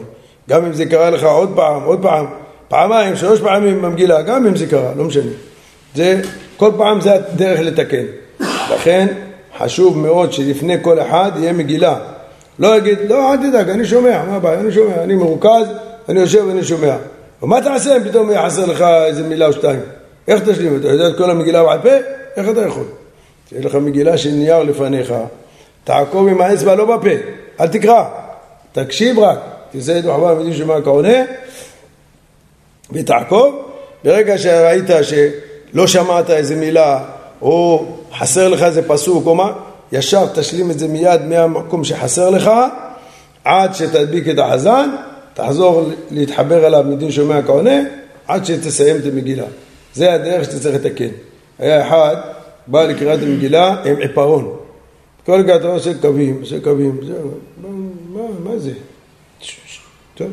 [0.48, 2.26] גם אם זה קרה לך עוד פעם, עוד פעם,
[2.68, 5.30] פעמיים, שלוש פעמים במגילה, גם אם זה קרה, לא משנה.
[5.94, 6.20] זה,
[6.56, 8.04] כל פעם זה הדרך לתקן.
[8.74, 9.06] לכן
[9.58, 11.96] חשוב מאוד שלפני כל אחד יהיה מגילה.
[12.58, 15.66] לא יגיד, לא, אל תדאג, אני שומע, מה הבעיה, אני שומע, אני מרוכז,
[16.08, 16.96] אני יושב ואני שומע.
[17.42, 19.80] ומה תעשה אם פתאום יהיה חסר לך איזה מילה או שתיים?
[20.28, 20.76] איך תשלים?
[20.80, 21.88] אתה יודע את כל המגילה בעל פה?
[22.36, 22.84] איך אתה יכול?
[23.48, 25.14] שיש לך מגילה של נייר לפניך,
[25.84, 27.10] תעקוב עם האצבע לא בפה,
[27.60, 28.04] אל תקרא,
[28.72, 29.38] תקשיב רק,
[29.72, 31.18] תעשה ידו חבל ומדין שמע כעונה,
[32.92, 33.62] ותעקוב,
[34.04, 37.04] ברגע שראית שלא שמעת איזה מילה,
[37.42, 37.86] או
[38.18, 39.52] חסר לך איזה פסוק או מה,
[39.92, 42.50] ישר תשלים את זה מיד מהמקום שחסר לך,
[43.44, 44.90] עד שתדביק את החזן,
[45.34, 47.80] תחזור להתחבר אליו מדין שומע כעונה,
[48.26, 49.46] עד שתסיים את המגילה.
[49.94, 51.08] זה הדרך שאתה צריך לתקן.
[51.58, 52.16] היה אחד
[52.66, 54.56] בא לקריאת המגילה עם עיפרון.
[55.26, 57.30] כל גת עושה קווים, עושה קווים, זהו,
[57.62, 57.68] מה,
[58.12, 58.72] מה, מה זה?
[60.14, 60.28] טוב,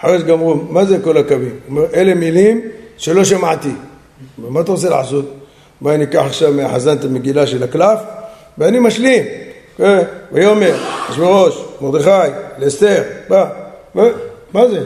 [0.00, 1.54] אחרי שגמרו, מה זה כל הקווים?
[1.68, 2.60] אומר, אלה מילים
[2.96, 3.72] שלא שמעתי.
[4.38, 5.34] מה אתה רוצה לעשות?
[5.80, 7.98] בואי ניקח עכשיו מהחזן את המגילה של הקלף
[8.58, 9.24] ואני משלים.
[9.76, 9.98] כן,
[10.32, 10.76] ויאמר,
[11.10, 13.48] אשוורוש, מרדכי, לאסתר, בא,
[14.52, 14.80] מה זה?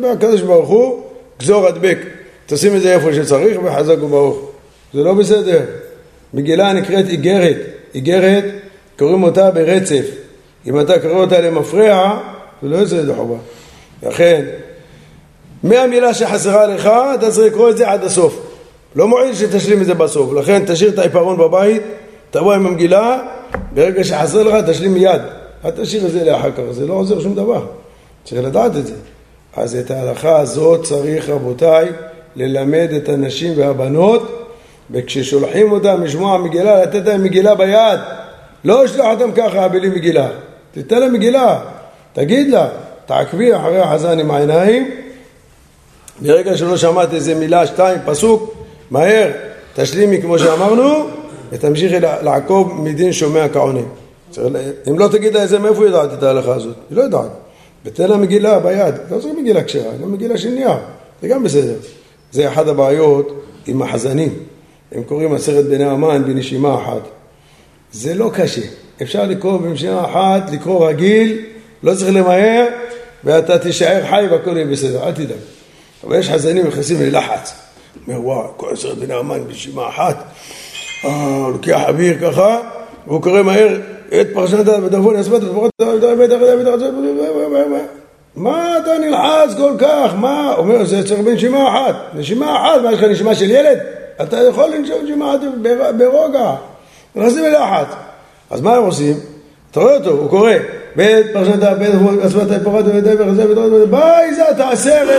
[0.00, 1.02] בא אה, הקדוש ברוך הוא,
[1.40, 1.98] גזור הדבק,
[2.46, 4.50] תשים את זה איפה שצריך וחזק וברוך.
[4.94, 5.60] זה לא בסדר.
[6.34, 7.56] מגילה נקראת איגרת,
[7.94, 8.44] איגרת
[8.98, 10.04] קוראים אותה ברצף.
[10.66, 12.20] אם אתה קורא אותה למפרע,
[12.62, 13.36] זה לא יוצא ידי חובה.
[14.02, 14.44] לכן,
[15.62, 18.46] מהמילה שחסרה לך, אתה צריך לקרוא את זה עד הסוף.
[18.96, 20.32] לא מועיל שתשלים את זה בסוף.
[20.32, 21.82] לכן תשאיר את העיפרון בבית,
[22.30, 23.18] תבוא עם המגילה,
[23.74, 25.20] ברגע שחסר לך תשלים מיד.
[25.64, 27.66] אל תשאיר את זה לאחר כך, זה לא עוזר שום דבר.
[28.24, 28.94] צריך לדעת את זה.
[29.56, 31.88] אז את ההלכה הזאת צריך, רבותיי,
[32.36, 34.48] ללמד את הנשים והבנות,
[34.90, 38.00] וכששולחים אותם לשמוע מגילה, לתת להם מגילה ביד.
[38.64, 40.28] לא לשלוח אותם ככה בלי מגילה.
[40.72, 41.60] תיתן להם מגילה,
[42.12, 42.68] תגיד לה,
[43.06, 44.90] תעקבי אחרי החזן עם העיניים.
[46.22, 48.54] ברגע שלא שמעת איזה מילה, שתיים, פסוק,
[48.90, 49.30] מהר,
[49.74, 51.06] תשלימי כמו שאמרנו,
[51.50, 53.80] ותמשיכי לעקוב מדין שומע כעונה.
[54.88, 56.76] אם לא תגיד לה את מאיפה היא יודעת את ההלכה הזאת?
[56.90, 57.30] היא לא יודעת.
[57.84, 60.76] ותן לה מגילה ביד, לא צריך מגילה כשרה, גם מגילה של נייר,
[61.22, 61.74] זה גם בסדר.
[62.32, 64.34] זה אחת הבעיות עם החזנים.
[64.92, 67.02] הם קוראים עשרת בני המן בנשימה אחת.
[67.92, 68.60] זה לא קשה.
[69.02, 71.38] אפשר לקרוא בנשימה אחת, לקרוא רגיל,
[71.82, 72.66] לא צריך למהר,
[73.26, 75.36] ואתה תישאר חי והכל יהיה בסדר, אל תדאג.
[76.04, 77.54] אבל יש חזנים נכנסים ללחץ.
[78.06, 80.24] אומר, וואו, כל עשרת בני המן בנשימה אחת.
[81.04, 82.60] אה, לוקח אוויר ככה,
[83.06, 83.80] והוא קורא מהר
[84.20, 85.42] את פרשת ודרבון יסבת
[88.36, 90.14] מה אתה נלחץ כל כך?
[90.14, 90.54] מה?
[90.56, 91.94] אומר, זה צריך בנשימה אחת.
[92.14, 93.78] נשימה אחת, מה יש לך נשימה של ילד?
[94.22, 95.40] אתה יכול לנשום נשימה אחת
[95.98, 96.54] ברוגע.
[97.16, 97.86] נכנסים ללחץ.
[98.50, 99.16] אז מה הם עושים?
[99.70, 100.52] אתה רואה אותו, הוא קורא
[100.96, 101.90] בית פרשת בית
[102.26, 104.42] אספת פרט ודבר וזה ודבר ביי זה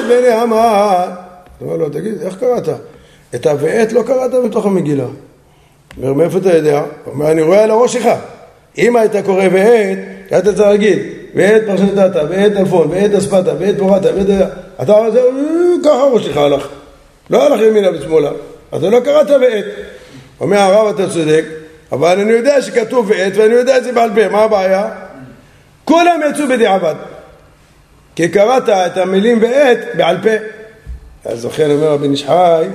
[0.08, 1.10] בני המן.
[1.58, 2.70] אתה אומר לו, תגיד, איך קראת?
[3.36, 5.06] את ה"ואת" לא קראת מתוך המגילה.
[5.98, 6.82] אומר, מאיפה אתה יודע?
[7.06, 8.10] אומר, אני רואה על הראש שלך.
[8.78, 9.98] אם היית קורא ועת,
[10.32, 11.00] היית צריך להגיד,
[11.36, 14.50] ועת פרשת דתא, ועת אלפון, ועת אספתא, ועת פורתא, ועת...
[14.82, 15.22] אתה אומר, זה
[15.84, 16.68] ככה הראש שלך הלך.
[17.30, 18.32] לא הלך ימינה ושמאלה.
[18.78, 19.66] אתה לא קראת ועת.
[20.42, 21.46] אומר הרב, אתה צודק,
[21.92, 24.90] אבל אני יודע שכתוב ועת, ואני יודע את זה בעל פה, מה הבעיה?
[25.88, 26.95] כולם יצאו בדיעבד.
[28.15, 30.30] כי קראת את המילים ועת בעל פה.
[31.26, 32.65] אז לכן אומר רבי נשחי,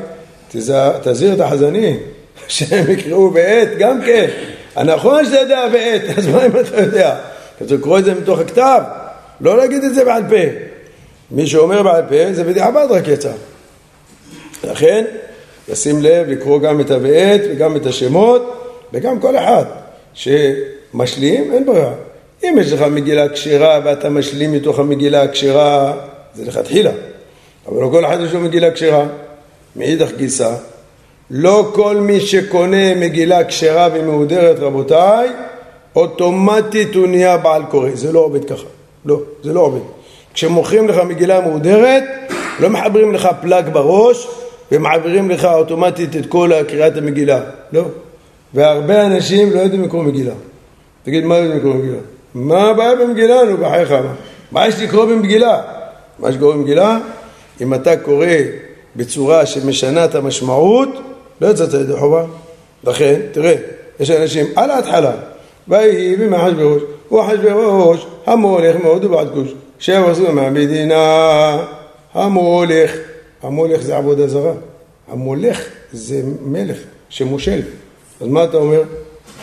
[1.02, 2.00] תזהיר את החזנים.
[2.48, 4.26] שהם יקראו בעת גם כן.
[4.76, 7.16] הנכון שאתה יודע בעת, אז מה אם אתה יודע?
[7.62, 8.80] אתה לקרוא את זה מתוך הכתב,
[9.40, 10.70] לא להגיד את זה בעל פה.
[11.30, 13.32] מי שאומר בעל פה זה בדיעבד רק יצא.
[14.64, 15.04] לכן,
[15.68, 19.64] לשים לב לקרוא גם את הבעת וגם את השמות וגם כל אחד
[20.14, 21.92] שמשלים, אין ברירה.
[22.44, 25.92] אם יש לך מגילה כשרה ואתה משלים מתוך המגילה הכשרה,
[26.34, 26.90] זה לכתחילה.
[27.68, 29.04] אבל לא כל אחד יש לו מגילה כשרה.
[29.76, 30.54] מאידך גיסא,
[31.30, 35.28] לא כל מי שקונה מגילה כשרה ומהודרת, רבותיי,
[35.96, 37.90] אוטומטית הוא נהיה בעל קורא.
[37.94, 38.66] זה לא עובד ככה.
[39.04, 39.80] לא, זה לא עובד.
[40.34, 42.04] כשמוכרים לך מגילה מהודרת,
[42.60, 44.28] לא מחברים לך פלאג בראש
[44.72, 47.40] ומעבירים לך אוטומטית את כל קריאת המגילה.
[47.72, 47.84] לא.
[48.54, 50.34] והרבה אנשים לא יודעים לקרוא מגילה.
[51.02, 51.98] תגיד, מה יודעים לקרוא מגילה?
[52.34, 53.44] מה הבעיה במגילה?
[53.44, 53.94] נו, בחייך.
[54.52, 55.62] מה יש לקרוא במגילה?
[56.18, 56.98] מה שקורא במגילה?
[57.60, 58.26] אם אתה קורא
[58.96, 60.88] בצורה שמשנה את המשמעות,
[61.40, 62.24] לא יצאת ידי חובה.
[62.84, 63.54] לכן, תראה,
[64.00, 65.12] יש אנשים על ההתחלה,
[65.68, 71.58] ויהי בימי אחשוורוש, ואחשוורוש המולך מאוד ובעד כוש, שבע עשרים מהמדינה,
[72.14, 72.92] המולך,
[73.42, 74.52] המולך זה עבודה זרה,
[75.08, 76.76] המולך זה מלך
[77.08, 77.60] שמושל.
[78.20, 78.82] אז מה אתה אומר?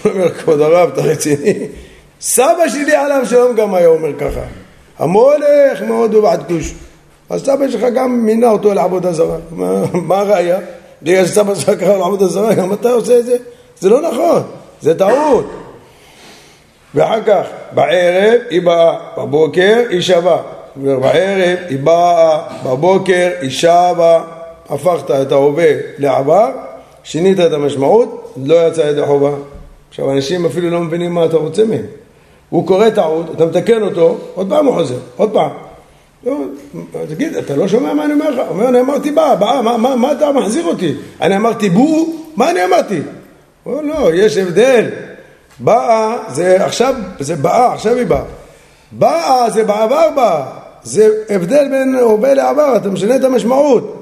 [0.04, 1.67] הוא אומר, כבוד הרב, אתה רציני?
[2.21, 4.41] סבא שלי עליו שלום גם היה אומר ככה,
[4.99, 6.73] המולך מאוד ובעד כוש.
[7.29, 9.38] אז סבא שלך גם מינה אותו לעבודה זרה.
[9.93, 10.60] מה הראיה?
[11.01, 13.38] בגלל שסבא שלך קרא לעבודה זרה, גם אתה עושה את זה?
[13.79, 14.43] זה לא נכון,
[14.82, 15.51] זה טעות.
[16.95, 20.41] ואחר כך, בערב היא באה, בבוקר היא שווה.
[20.75, 24.23] בערב היא באה, בבוקר היא שווה.
[24.69, 26.49] הפכת את ההווה לעבר,
[27.03, 29.32] שינית את המשמעות, לא יצא ידי חובה.
[29.89, 31.86] עכשיו, אנשים אפילו לא מבינים מה אתה רוצה מהם.
[32.49, 35.49] הוא קורא טעות, אתה מתקן אותו, עוד פעם הוא חוזר, עוד פעם.
[36.25, 36.38] לא,
[37.09, 38.39] תגיד, אתה לא שומע מה אני אומר לך?
[38.39, 40.93] הוא אומר, אני אמרתי באה, באה, מה, מה, מה אתה מחזיר אותי?
[41.21, 43.01] אני אמרתי בו, מה אני אמרתי?
[43.63, 44.85] הוא אומר, לא, יש הבדל.
[45.59, 48.23] באה, זה עכשיו, זה באה, עכשיו היא באה.
[48.91, 50.43] באה זה בעבר באה.
[50.83, 53.95] זה הבדל בין הווה לעבר, אתה משנה את המשמעות.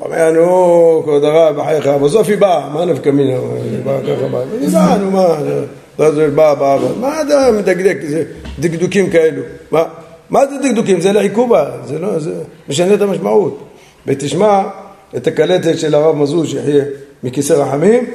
[0.00, 3.38] אומר, נו, כבוד הרב, בחייך, בסוף היא באה, מה נפקא מינה?
[3.64, 4.38] היא באה ככה.
[4.60, 5.26] היא באה, נו, מה?
[5.98, 8.24] ואז הוא בא, בא, בא, מה אתה מדקדק, זה
[8.58, 9.42] דקדוקים כאלו?
[9.70, 9.84] מה,
[10.30, 11.00] מה זה דקדוקים?
[11.00, 12.32] זה לעיכובה, זה לא, זה
[12.68, 13.68] משנה את המשמעות.
[14.06, 14.62] ותשמע
[15.16, 16.84] את הקלטת של הרב מזוז שיחיה
[17.22, 18.10] מכיסא רחמים,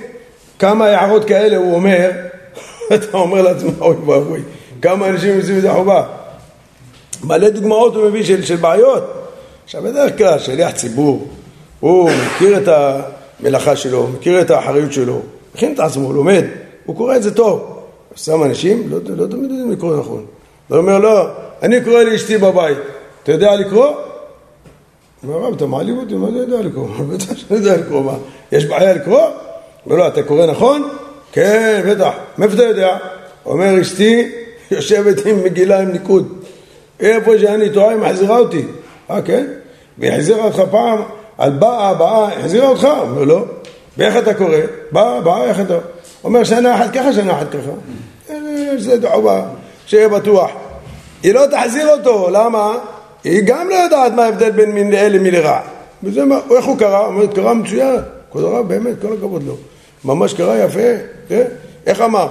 [0.60, 2.12] כמה הערות כאלה הוא אומר,
[2.94, 4.42] אתה אומר לעצמך, אוי ואבוי,
[4.82, 6.04] כמה אנשים עושים את זה חובה.
[7.24, 9.04] מלא דוגמאות הוא מביא של, של בעיות.
[9.64, 11.28] עכשיו בדרך כלל שליח ציבור,
[11.80, 15.22] הוא מכיר את המלאכה שלו, מכיר את האחריות שלו,
[15.56, 16.44] מכין את עצמו, לומד,
[16.88, 17.80] הוא קורא את זה טוב.
[18.16, 20.26] שם אנשים, לא, לא תמיד יודעים לקרוא נכון.
[20.68, 21.28] הוא אומר, לא,
[21.64, 22.78] אני קורא לאשתי בבית,
[23.24, 23.86] אתה יודע לקרוא?
[23.86, 23.96] הוא
[25.24, 26.88] אומר, רב, אתה מעליב אותי, מה אתה יודע לקרוא?
[27.10, 28.14] בטח שאני יודע לקרוא, מה?
[28.52, 29.22] יש בעיה לקרוא?
[29.86, 30.90] אומר, לא, אתה קורא נכון?
[31.32, 32.12] כן, בטח.
[32.38, 32.98] מאיפה אתה יודע?
[33.46, 34.32] אומר, אשתי
[34.72, 36.34] יושבת עם מגילה עם ניקוד.
[37.00, 38.66] איפה שאני טועה, היא מחזירה אותי.
[39.12, 39.48] אה, כן?
[39.98, 41.00] והיא החזירה אותך פעם
[41.38, 42.84] על באה, באה, החזירה אותך?
[42.84, 43.46] הוא אומר, לא.
[43.98, 44.58] ואיך אתה קורא?
[44.92, 45.78] באה, באה, איך אתה?
[46.28, 47.72] אומר, שנה אחת ככה, שנה אחת ככה.
[48.78, 49.42] זה דחובה,
[49.86, 50.52] שיהיה בטוח.
[51.24, 52.78] היא לא תחזיר אותו, למה?
[53.24, 55.60] היא גם לא יודעת מה ההבדל בין מין לאלה מלרע.
[56.04, 57.06] וזה מה, איך הוא קרא?
[57.06, 57.96] אומרת, קרא מצוין.
[58.32, 59.56] כבוד הרב, באמת, כל הכבוד לו.
[60.06, 60.90] ממש קרא יפה,
[61.30, 61.44] כן?
[61.86, 62.28] איך אמר?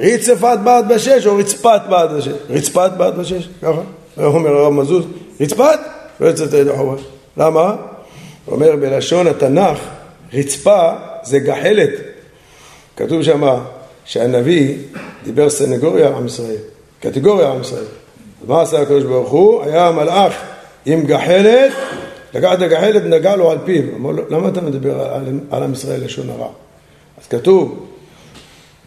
[0.00, 2.32] ריצפת בעד בשש או רצפת בעד בשש?
[2.50, 3.80] רצפת בעד בשש, ככה.
[4.18, 5.04] אומר הרב מזוז,
[5.40, 5.78] רצפת?
[6.20, 6.96] לא יצאת ידי חובה.
[7.36, 7.74] למה?
[8.48, 9.78] אומר בלשון התנ"ך,
[10.34, 10.90] רצפה
[11.22, 11.90] זה גחלת.
[12.96, 13.58] כתוב שם
[14.04, 14.76] שהנביא
[15.24, 16.56] דיבר סנגוריה עם ישראל,
[17.00, 17.84] קטגוריה עם ישראל.
[18.46, 19.62] מה עשה הקדוש ברוך הוא?
[19.62, 20.34] היה מלאך
[20.86, 21.72] עם גחלת,
[22.34, 23.82] לקח את הגחלת ונגע לו על פיו.
[23.96, 26.48] אמר לו, למה אתה מדבר על, על עם ישראל לשון הרע?
[27.22, 27.86] אז כתוב,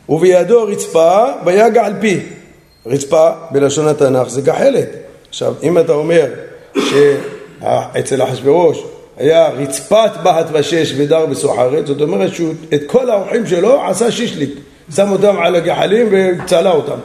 [0.10, 2.20] ובידו רצפה ויגע על פי.
[2.86, 4.90] רצפה בלשון התנ"ך זה גחלת.
[5.30, 6.26] עכשיו, אם אתה אומר
[6.76, 8.84] שאצל אחשוורוש
[9.20, 14.50] היה רצפת בהת ושש ודר בסוחרת, זאת אומרת שאת כל האורחים שלו עשה שישליק,
[14.96, 16.98] שם אותם על הגחלים וצלה אותם.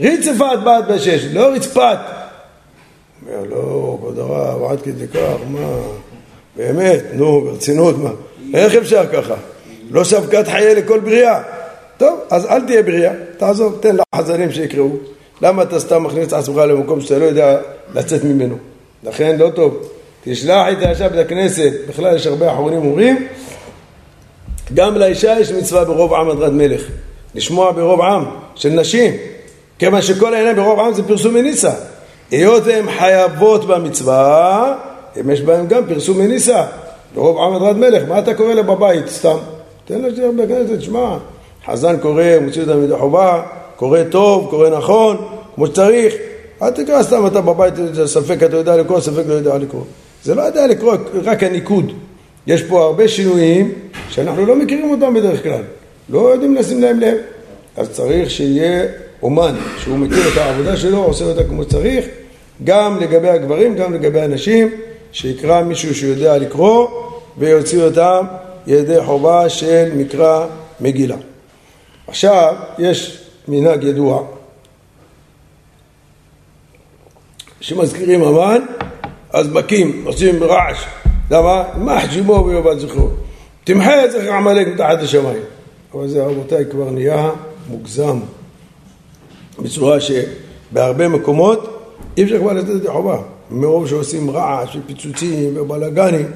[0.00, 1.98] רצפת בהת ושש, לא רצפת.
[3.26, 5.76] אומר, לא, כבוד הרב, עד כדי כך, מה,
[6.56, 8.10] באמת, נו, ברצינות, מה,
[8.54, 9.34] איך אפשר ככה?
[9.90, 11.42] לא שבקת חיי לכל בריאה.
[11.96, 14.90] טוב, אז אל תהיה בריאה, תעזוב, תן לחזנים שיקראו.
[15.42, 17.58] למה אתה סתם מכניס את עצמך למקום שאתה לא יודע
[17.94, 18.56] לצאת ממנו?
[19.04, 19.88] לכן לא טוב.
[20.24, 23.26] תשלח את האישה בית הכנסת, בכלל יש הרבה אחרונים אומרים,
[24.74, 26.82] גם לאישה יש מצווה ברוב עם הדרת מלך,
[27.34, 29.14] לשמוע ברוב עם של נשים,
[29.78, 31.72] כיוון שכל העניין ברוב עם זה פרסום מניסה.
[32.30, 34.74] היות והן חייבות במצווה,
[35.32, 36.64] יש בהן גם פרסום מניסה.
[37.14, 39.36] ברוב עם הדרת מלך, מה אתה קורא לה בבית סתם?
[39.84, 41.16] תן לה שתהיה בית הכנסת, שמע,
[41.66, 43.42] חזן קורא, מוציא אותה מידי חובה,
[43.76, 45.16] קורא טוב, קורא נכון,
[45.54, 46.14] כמו שצריך.
[46.62, 47.74] אל תקרא סתם אתה בבית,
[48.06, 49.82] ספק אתה יודע לקרוא, ספק לא יודע לקרוא.
[50.24, 51.92] זה לא יודע לקרוא רק הניקוד.
[52.46, 53.72] יש פה הרבה שינויים
[54.08, 55.62] שאנחנו לא מכירים אותם בדרך כלל.
[56.08, 57.16] לא יודעים לשים להם לב.
[57.76, 58.84] אז צריך שיהיה
[59.22, 62.04] אומן, שהוא מכיר את העבודה שלו, עושה אותה כמו שצריך,
[62.64, 64.70] גם לגבי הגברים, גם לגבי הנשים,
[65.12, 66.88] שיקרא מישהו שיודע לקרוא
[67.38, 68.26] ויוציא אותם
[68.66, 70.46] ידי חובה של מקרא
[70.80, 71.16] מגילה.
[72.06, 74.24] עכשיו, יש מנהג ידוע
[77.60, 78.62] שמזכירים אמן
[79.32, 80.84] אז מכים, עושים רעש.
[81.30, 81.64] למה?
[81.76, 83.08] מה חשיבו ויאבד זכרו.
[83.64, 85.42] תמחה את זכר עמלק מתחת לשמיים.
[85.94, 87.30] אבל זה רבותיי כבר נהיה
[87.68, 88.18] מוגזם.
[89.58, 93.18] בצורה שבהרבה מקומות אי אפשר כבר לתת את החובה.
[93.50, 96.26] מרוב שעושים רעש ופיצוצים ובלאגנים.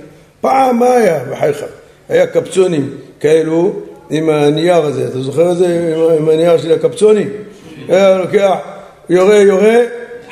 [0.40, 1.64] פעם מה היה בחייך?
[2.08, 3.72] היה קפצונים כאלו
[4.10, 7.28] עם הנייר הזה, אתה זוכר את זה עם הנייר של הקפצונים?
[7.88, 8.54] היה לוקח,
[9.08, 9.78] יורה יורה,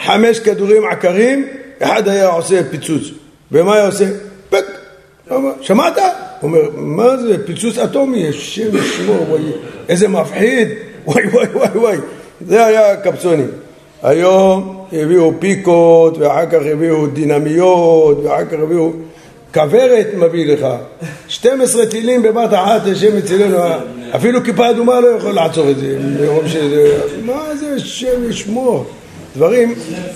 [0.04, 1.46] חמש כדורים עקרים
[1.80, 3.02] אחד היה עושה פיצוץ,
[3.52, 4.04] ומה היה עושה?
[4.50, 4.64] פק!
[5.60, 5.96] שמעת?
[5.96, 6.02] הוא
[6.42, 7.46] אומר, מה זה?
[7.46, 9.42] פיצוץ אטומי, השם ישמור, וואי,
[9.88, 10.68] איזה מפחיד,
[11.06, 11.96] וואי וואי וואי וואי,
[12.46, 13.48] זה היה קפצונים.
[14.02, 18.92] היום הביאו פיקות, ואחר כך הביאו דינמיות, ואחר כך הביאו...
[19.54, 20.66] כוורת מביא לך,
[21.28, 23.58] 12 טילים בבת אחת, השם אצלנו,
[24.16, 25.98] אפילו כיפה אדומה לא יכול לעצור את זה,
[27.24, 28.86] מה זה השם ישמור?
[29.36, 29.74] דברים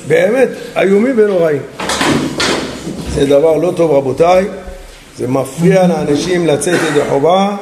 [0.08, 1.60] באמת איומים ונוראים.
[3.14, 4.44] זה דבר לא טוב רבותיי,
[5.16, 7.56] זה מפריע לאנשים לצאת ידי חובה,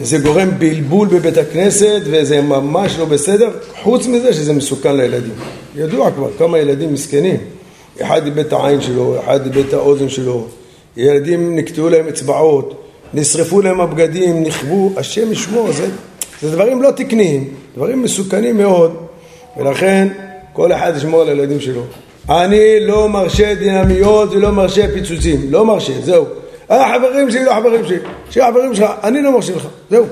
[0.00, 3.50] זה גורם בלבול בבית הכנסת וזה ממש לא בסדר,
[3.82, 5.34] חוץ מזה שזה מסוכן לילדים.
[5.76, 7.36] ידוע כבר כמה ילדים מסכנים,
[8.02, 10.46] אחד איבד את העין שלו, אחד איבד את האוזן שלו,
[10.96, 15.86] ילדים נקטעו להם אצבעות, נשרפו להם הבגדים, נכוו, השם ישמור, זה,
[16.42, 19.09] זה דברים לא תקניים, דברים מסוכנים מאוד
[19.56, 20.08] ולכן
[20.52, 21.82] כל אחד ישמור על הילדים שלו.
[22.28, 26.24] אני לא מרשה דינמיות ולא מרשה פיצוצים, לא מרשה, זהו.
[26.68, 27.98] החברים שלי לא חברים שלי,
[28.30, 30.04] שחברים שלך, אני לא מרשה לך, זהו,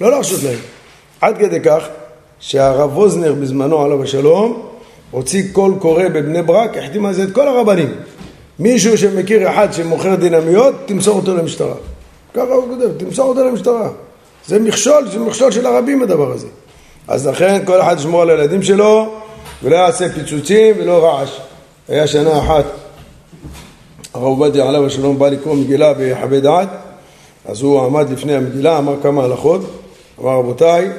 [0.00, 0.58] לא להרשות להם.
[1.20, 1.88] עד כדי כך
[2.40, 4.62] שהרב ווזנר בזמנו עליו השלום
[5.10, 7.94] הוציא קול קורא בבני ברק, החתים על זה את כל הרבנים.
[8.58, 11.74] מישהו שמכיר אחד שמוכר דינמיות, תמסור אותו למשטרה.
[12.34, 13.88] ככה הוא כותב, תמסור אותו למשטרה.
[14.46, 16.46] זה מכשול, זה מכשול של הרבים הדבר הזה.
[17.08, 19.06] אז לכן כל אחד ישמור על הילדים שלו
[19.62, 21.30] ולא יעשה פיצוצים ולא רעש.
[21.88, 22.64] היה שנה אחת,
[24.14, 26.68] הרב עובדיה עליו השלום בא לקרוא מגילה בחבי דעת,
[27.44, 29.60] אז הוא עמד לפני המגילה, אמר כמה הלכות,
[30.20, 30.90] אמר רבותיי,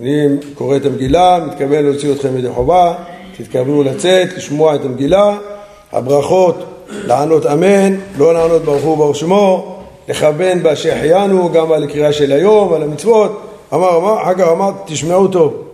[0.00, 2.94] אני קורא את המגילה, מתכוון להוציא אתכם ידי חובה,
[3.36, 5.36] תתכוונו לצאת, לשמוע את המגילה,
[5.92, 9.76] הברכות, לענות אמן, לא לענות ברוך הוא ברוך שמו,
[10.08, 15.64] לכוון בהשחיינו, גם על הקריאה של היום, על המצוות, אמר, אמר, כך אמר, תשמעו טוב,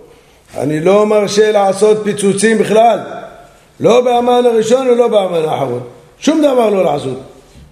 [0.57, 2.99] אני לא מרשה לעשות פיצוצים בכלל,
[3.81, 5.81] לא באמן הראשון ולא באמן האחרון,
[6.19, 7.19] שום דבר לא לעשות.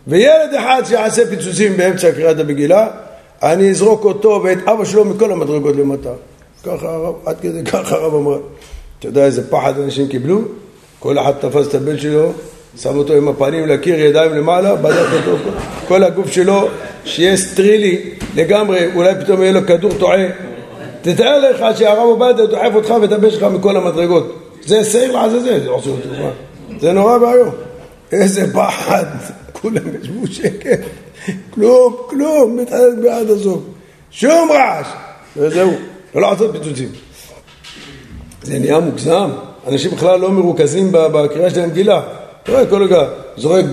[0.07, 2.89] וילד אחד שיעשה פיצוצים באמצע קריאת המגילה,
[3.43, 6.11] אני אזרוק אותו ואת אבא שלו מכל המדרגות למטה.
[6.65, 8.39] ככה הרב, עד כדי ככה הרב אמר.
[8.99, 10.41] אתה יודע איזה פחד אנשים קיבלו?
[10.99, 12.33] כל אחד תפס את הבן שלו,
[12.79, 15.37] שם אותו עם הפנים לקיר, ידיים למעלה, בדק אותו,
[15.89, 16.69] כל הגוף שלו,
[17.05, 20.27] שיהיה סטרילי לגמרי, אולי פתאום יהיה לו כדור טועה.
[21.03, 24.51] תתאר לך שהרב עובדיה דוחף אותך ואת הבן שלך מכל המדרגות.
[24.65, 26.31] זה שעיר לעזאזל, זה עושה אותו מה.
[26.81, 27.51] זה נורא ואיום.
[28.13, 29.05] איזה פחד,
[29.53, 30.81] כולם ישבו שקט,
[31.51, 33.63] כלום, כלום, מתחלק בעד הזוג.
[34.11, 34.87] שום רעש,
[35.37, 35.71] וזהו,
[36.15, 36.89] לא לעשות פיצוצים.
[38.43, 39.31] זה נהיה מוגזם,
[39.69, 42.03] אנשים בכלל לא מרוכזים בקריאה של המגילה.
[42.45, 43.03] אתה רואה כל רגע
[43.37, 43.65] זורק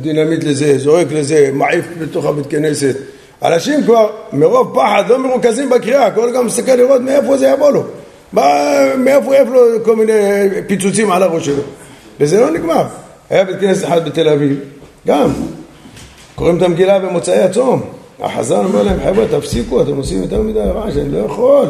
[0.00, 2.96] דינמיט לזה, זורק לזה, מעיף בתוך הבית כנסת.
[3.42, 7.82] אנשים כבר מרוב פחד לא מרוכזים בקריאה, כל רגע מסתכל לראות מאיפה זה יבוא לו.
[8.98, 10.12] מאיפה יבוא לו כל מיני
[10.66, 11.62] פיצוצים על הראש שלו.
[12.20, 12.84] וזה לא נגמר.
[13.30, 14.60] היה בית כנסת אחד בתל אביב,
[15.06, 15.30] גם,
[16.34, 17.82] קוראים את המגילה במוצאי הצום.
[18.20, 21.68] החזן אומר להם, חבר'ה, תפסיקו, אתם עושים יותר מדי רעש, אני לא יכול.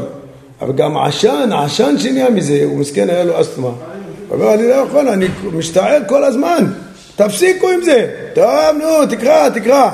[0.61, 3.71] אבל גם עשן, עשן שנהיה מזה, הוא מסכן, היה לו אסתמה.
[4.35, 6.67] הוא אומר, אני לא יכול, אני משתעל כל הזמן,
[7.17, 8.11] תפסיקו עם זה.
[8.35, 9.91] טוב, נו, תקרא, תקרא.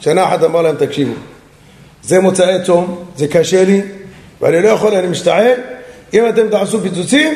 [0.00, 1.12] שנה אחת אמר להם, תקשיבו,
[2.02, 3.82] זה מוצאי צום, זה קשה לי,
[4.40, 5.52] ואני לא יכול, אני משתעל.
[6.14, 7.34] אם אתם תעשו פיצוצים,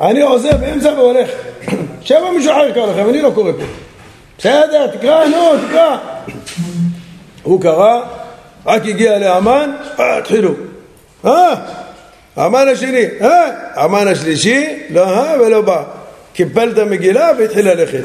[0.00, 1.30] אני עוזב באמצע והולך.
[2.02, 3.64] שבע מישהו אחר יקרא לכם, אני לא קורא פה.
[4.38, 5.96] בסדר, תקרא, נו, תקרא.
[7.42, 8.00] הוא קרא,
[8.66, 9.70] רק הגיע לאמן,
[10.00, 10.50] אה, התחילו.
[11.24, 11.54] אה,
[12.36, 15.99] המן השני, אה, המן השלישי, לא אה ולא בא.
[16.32, 18.04] קיפל את המגילה והתחיל ללכת.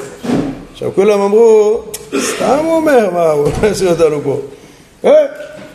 [0.72, 1.82] עכשיו כולם אמרו,
[2.20, 4.42] סתם הוא אומר, מה, הוא עושה אותנו פה.
[5.06, 5.12] אה,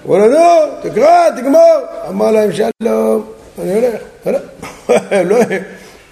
[0.02, 1.78] הוא אומר, נו, תקרא, תגמור.
[2.08, 3.24] אמר להם, שלום,
[3.58, 4.00] אני הולך.
[5.30, 5.36] לא,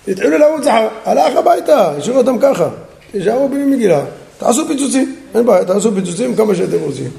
[0.09, 2.68] התחילו לרוץ אחר, הלך הביתה, השאירו אותם ככה.
[3.12, 4.01] תשארו בלי מגילה,
[4.38, 7.11] תעשו פיצוצים, אין בעיה, תעשו פיצוצים כמה שאתם רוצים.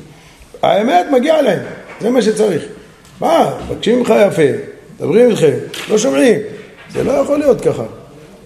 [0.62, 1.60] האמת מגיע להם,
[2.02, 2.64] זה מה שצריך.
[3.22, 4.42] מה, מבקשים ממך יפה,
[5.00, 5.52] מדברים איתכם,
[5.90, 6.40] לא שומעים.
[6.94, 7.84] זה לא יכול להיות ככה.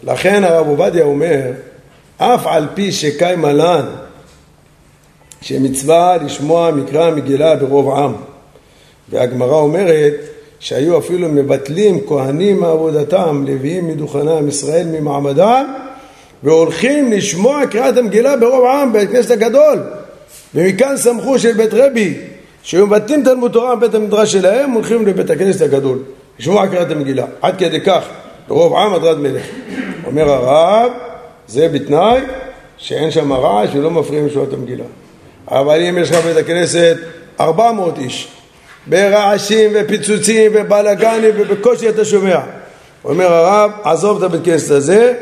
[0.05, 1.41] לכן הרב עובדיה אומר,
[2.17, 3.85] אף על פי שקיימה לן,
[5.41, 8.13] שמצווה לשמוע מקרא המגילה ברוב עם.
[9.09, 10.13] והגמרא אומרת
[10.59, 15.73] שהיו אפילו מבטלים כהנים מעבודתם, לוויים מדוכנם, ישראל ממעמדם,
[16.43, 19.83] והולכים לשמוע קריאת המגילה ברוב עם בבית הכנסת הגדול.
[20.55, 22.17] ומכאן סמכו של בית רבי,
[22.63, 25.99] שהיו מבטלים תלמוד תורה בבית המדרש שלהם, הולכים לבית הכנסת הגדול.
[26.39, 27.25] לשמוע קריאת המגילה.
[27.41, 28.03] עד כדי כך,
[28.47, 29.43] ברוב עם הדרת מלך.
[30.13, 30.91] אומר הרב,
[31.47, 32.21] זה בתנאי
[32.77, 34.83] שאין שם רעש ולא מפריעים לשמוע המגילה.
[35.47, 36.97] אבל אם יש לך בית הכנסת
[37.39, 38.27] 400 איש,
[38.87, 42.39] ברעשים ופיצוצים ובלאגנים ובקושי אתה שומע.
[43.05, 45.13] אומר הרב, עזוב את הבית כנסת הזה,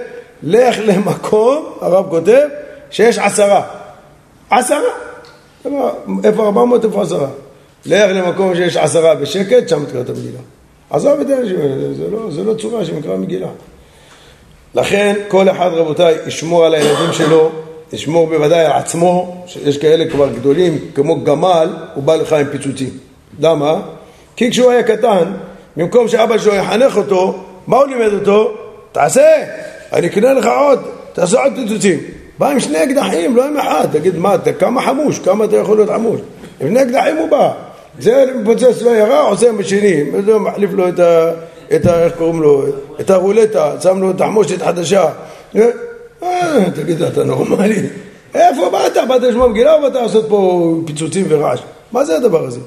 [0.43, 2.47] לך למקום, הרב כותב,
[2.89, 3.62] שיש עשרה.
[4.49, 4.80] עשרה.
[6.23, 7.27] איפה ארבע מאות, איפה עשרה?
[7.86, 10.39] לך למקום שיש עשרה בשקט, שם תקרא את המגילה.
[10.89, 11.36] עזוב את זה
[12.12, 13.47] לא, זה לא צורה שמקרא מגילה.
[14.75, 17.51] לכן כל אחד רבותיי ישמור על הילדים שלו,
[17.93, 22.89] ישמור בוודאי על עצמו, שיש כאלה כבר גדולים כמו גמל, הוא בא לך עם פיצוצים.
[23.39, 23.81] למה?
[24.35, 25.31] כי כשהוא היה קטן,
[25.77, 28.52] במקום שאבא שלו יחנך אותו, מה הוא לימד אותו?
[28.91, 29.27] תעשה,
[29.93, 30.79] אני אקנה לך עוד,
[31.13, 32.00] תעשה עוד פיצוצים.
[32.39, 33.87] בא עם שני אקדחים, לא עם אחד.
[33.91, 35.19] תגיד, מה, אתה כמה חמוש?
[35.19, 36.21] כמה אתה יכול להיות חמוש?
[36.62, 37.52] עם שני אקדחים הוא בא.
[38.00, 40.04] זה מפוצץ לו ירה, עושה עם השני.
[40.39, 41.31] מחליף לו את ה...
[41.76, 42.04] את ה...
[42.04, 42.63] איך קוראים לו?
[43.00, 45.06] את הרולטה, שם לו תחמושת חדשה.
[46.24, 47.82] אה, תגיד, אתה נורמלי?
[48.36, 49.08] איפה באת?
[49.10, 51.60] באת לשמוע מגילה או באת לעשות פה פיצוצים ורעש?
[51.92, 52.60] מה זה הדבר הזה?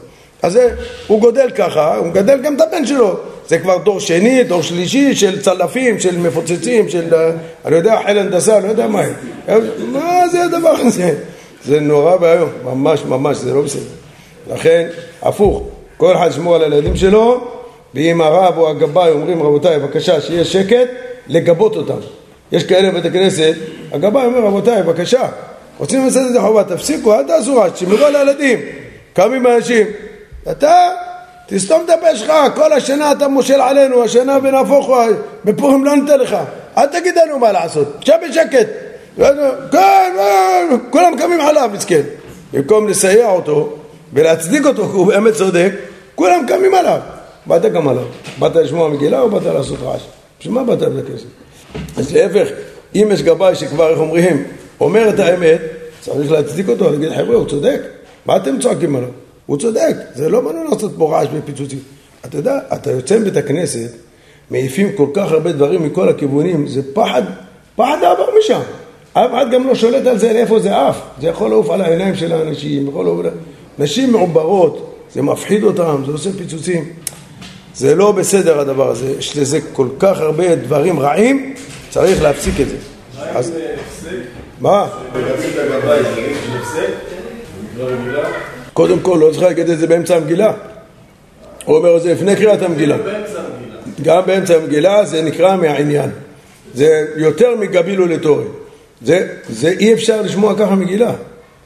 [0.43, 0.59] אז
[1.07, 3.17] הוא גודל ככה, הוא מגדל גם את הבן שלו.
[3.49, 7.31] זה כבר דור שני, דור שלישי של צלפים, של מפוצצים, של, אה,
[7.65, 9.13] אני יודע, חיל הנדסה, לא יודע מה הם.
[9.93, 11.15] מה זה הדבר הזה?
[11.65, 13.83] זה נורא ואיום, ממש ממש, זה לא בסדר.
[14.53, 14.89] לכן,
[15.23, 15.63] הפוך,
[15.97, 17.41] כל אחד ישמור על הילדים שלו,
[17.95, 20.89] ואם הרב או הגבאי אומרים רבותיי בבקשה שיהיה שקט,
[21.29, 21.99] לגבות אותם.
[22.53, 23.55] יש כאלה בבית הכנסת,
[23.93, 25.29] הגבאי אומר רבותיי בבקשה,
[25.79, 28.59] רוצים לעשות את זה חובה, תפסיקו, אל תעשו רעש, תשמרו על הילדים,
[29.13, 29.87] קמים אנשים,
[30.51, 30.75] אתה
[31.47, 34.91] תסתום את הפה שלך, כל השנה אתה מושל עלינו, השנה ונהפוך
[35.45, 36.37] בפורים לא ניתן לך,
[36.79, 38.67] אל תגיד לנו מה לעשות, שב בשקט,
[39.73, 40.13] כן,
[40.91, 42.03] כולם קמים עליו, מסכן,
[42.53, 43.77] במקום לסייע אותו
[44.13, 45.71] ולהצדיק אותו, כי הוא באמת צודק,
[46.15, 46.99] כולם קמים עליו,
[47.47, 48.05] באת גם עליו,
[48.39, 50.03] באת לשמוע מגילה או באת לעשות רעש?
[50.41, 51.27] בשביל מה באת לבית הכנסת?
[51.97, 52.49] אז להפך,
[52.95, 54.45] אם יש גבאי שכבר, איך אומרים,
[54.81, 55.61] אומר את האמת,
[56.01, 57.81] צריך להצדיק אותו, להגיד חבר'ה, הוא צודק,
[58.27, 59.09] מה אתם צועקים עליו?
[59.47, 61.79] הוא צודק, זה לא באנו לעשות פה רעש ופיצוצים.
[62.25, 63.91] אתה יודע, אתה יוצא מבית הכנסת,
[64.51, 67.23] מעיפים כל כך הרבה דברים מכל הכיוונים, זה פחד,
[67.77, 68.61] פחד לעבור משם.
[69.13, 71.01] אף אחד גם לא שולט על זה לאיפה זה עף.
[71.21, 73.27] זה יכול לעוף על העיניים של האנשים, יכול לעוף...
[73.79, 76.85] נשים מעוברות, זה מפחיד אותם, זה עושה פיצוצים.
[77.77, 81.55] זה לא בסדר הדבר הזה, יש לזה כל כך הרבה דברים רעים,
[81.91, 82.77] צריך להפסיק את זה.
[83.35, 83.53] אז...
[84.61, 84.89] מה?
[88.73, 90.53] קודם כל, לא צריך להגיד את זה באמצע המגילה.
[91.65, 92.97] הוא אומר את זה לפני קריאת המגילה.
[94.03, 96.11] גם באמצע המגילה זה נקרא מהעניין.
[96.75, 98.45] זה יותר מגבילו לתורן.
[99.03, 101.13] זה, זה אי אפשר לשמוע ככה מגילה.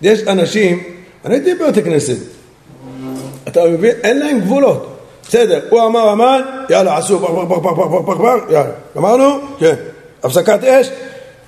[0.03, 0.83] יש אנשים,
[1.25, 2.17] אני הייתי בבית הכנסת,
[3.49, 3.95] אתה מבין?
[4.03, 4.98] אין להם גבולות.
[5.29, 8.71] בסדר, הוא אמר אמן, יאללה, עשו פח פח פח פח פח פח פח, יאללה.
[8.97, 9.39] אמרנו?
[9.59, 9.75] כן.
[10.23, 10.91] הפסקת אש?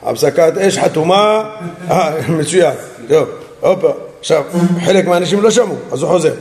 [0.02, 1.50] הפסקת אש חתומה,
[1.90, 2.72] אה, מצוין.
[3.08, 3.28] טוב,
[3.60, 3.90] הופה.
[4.20, 4.42] עכשיו,
[4.84, 6.34] חלק מהאנשים לא שמעו, אז הוא חוזר.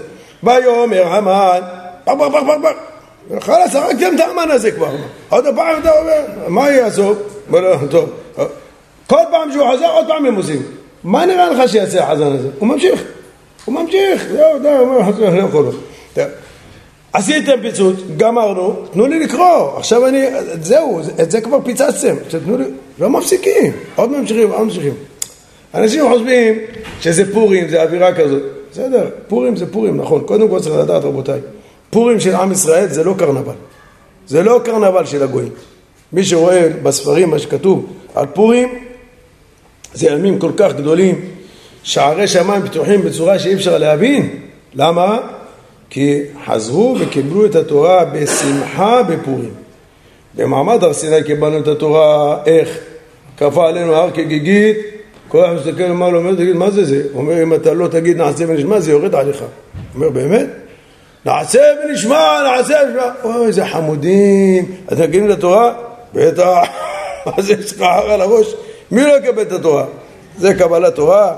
[0.44, 1.60] ויאמר המן,
[2.04, 3.46] פח פח פח פח פח.
[3.46, 4.90] חלאס, הרגתם את האמן הזה כבר.
[5.30, 7.14] עוד פעם אתה אומר, מה יעשו?
[7.90, 8.10] טוב.
[9.08, 10.62] כל פעם שהוא חוזר, עוד פעם הם עושים.
[11.04, 12.48] מה נראה לך שיעשה החזן הזה?
[12.60, 13.04] הוא ממשיך.
[13.66, 14.26] הוא ממשיך.
[14.32, 15.72] זהו, די, הוא אומר, לא יכול.
[17.14, 20.26] עשיתם פיצוץ, גמרנו, תנו לי לקרוא, עכשיו אני,
[20.62, 22.64] זהו, את זה כבר פיצצתם, תנו לי,
[23.00, 24.94] לא מפסיקים, עוד ממשיכים, עוד ממשיכים.
[25.74, 26.56] אנשים חושבים
[27.02, 28.42] שזה פורים, זה אווירה כזאת,
[28.72, 31.40] בסדר, פורים זה פורים, נכון, קודם כל צריך לדעת רבותיי,
[31.90, 33.54] פורים של עם ישראל זה לא קרנבל,
[34.28, 35.52] זה לא קרנבל של הגויים.
[36.14, 38.70] מי שרואה בספרים מה שכתוב על פורים,
[39.94, 41.22] זה ימים כל כך גדולים,
[41.84, 44.30] שערי שמיים פתוחים בצורה שאי אפשר להבין,
[44.74, 45.20] למה?
[45.90, 49.54] כי חזרו וקיבלו את התורה בשמחה בפורים.
[50.36, 52.78] במעמד הר סיני קיבלנו את התורה, איך?
[53.38, 54.78] כפה עלינו הר כגיגית,
[55.28, 57.04] כל אחד מסתכל לו, אומר, תגיד, מה זה זה?
[57.16, 59.44] אומר, אם אתה לא תגיד נעשה ונשמע, זה יורד עליך.
[59.96, 60.48] אומר, באמת?
[61.26, 63.10] נעשה ונשמע, נעשה ונשמע.
[63.24, 64.66] אוי, איזה חמודים.
[64.94, 65.74] אתם מגיעים לתורה?
[66.14, 66.58] בטח.
[67.38, 68.54] זה, יש לך הר על הראש?
[68.92, 69.86] מי לא יקבל את התורה?
[70.38, 71.36] זה קבלת תורה.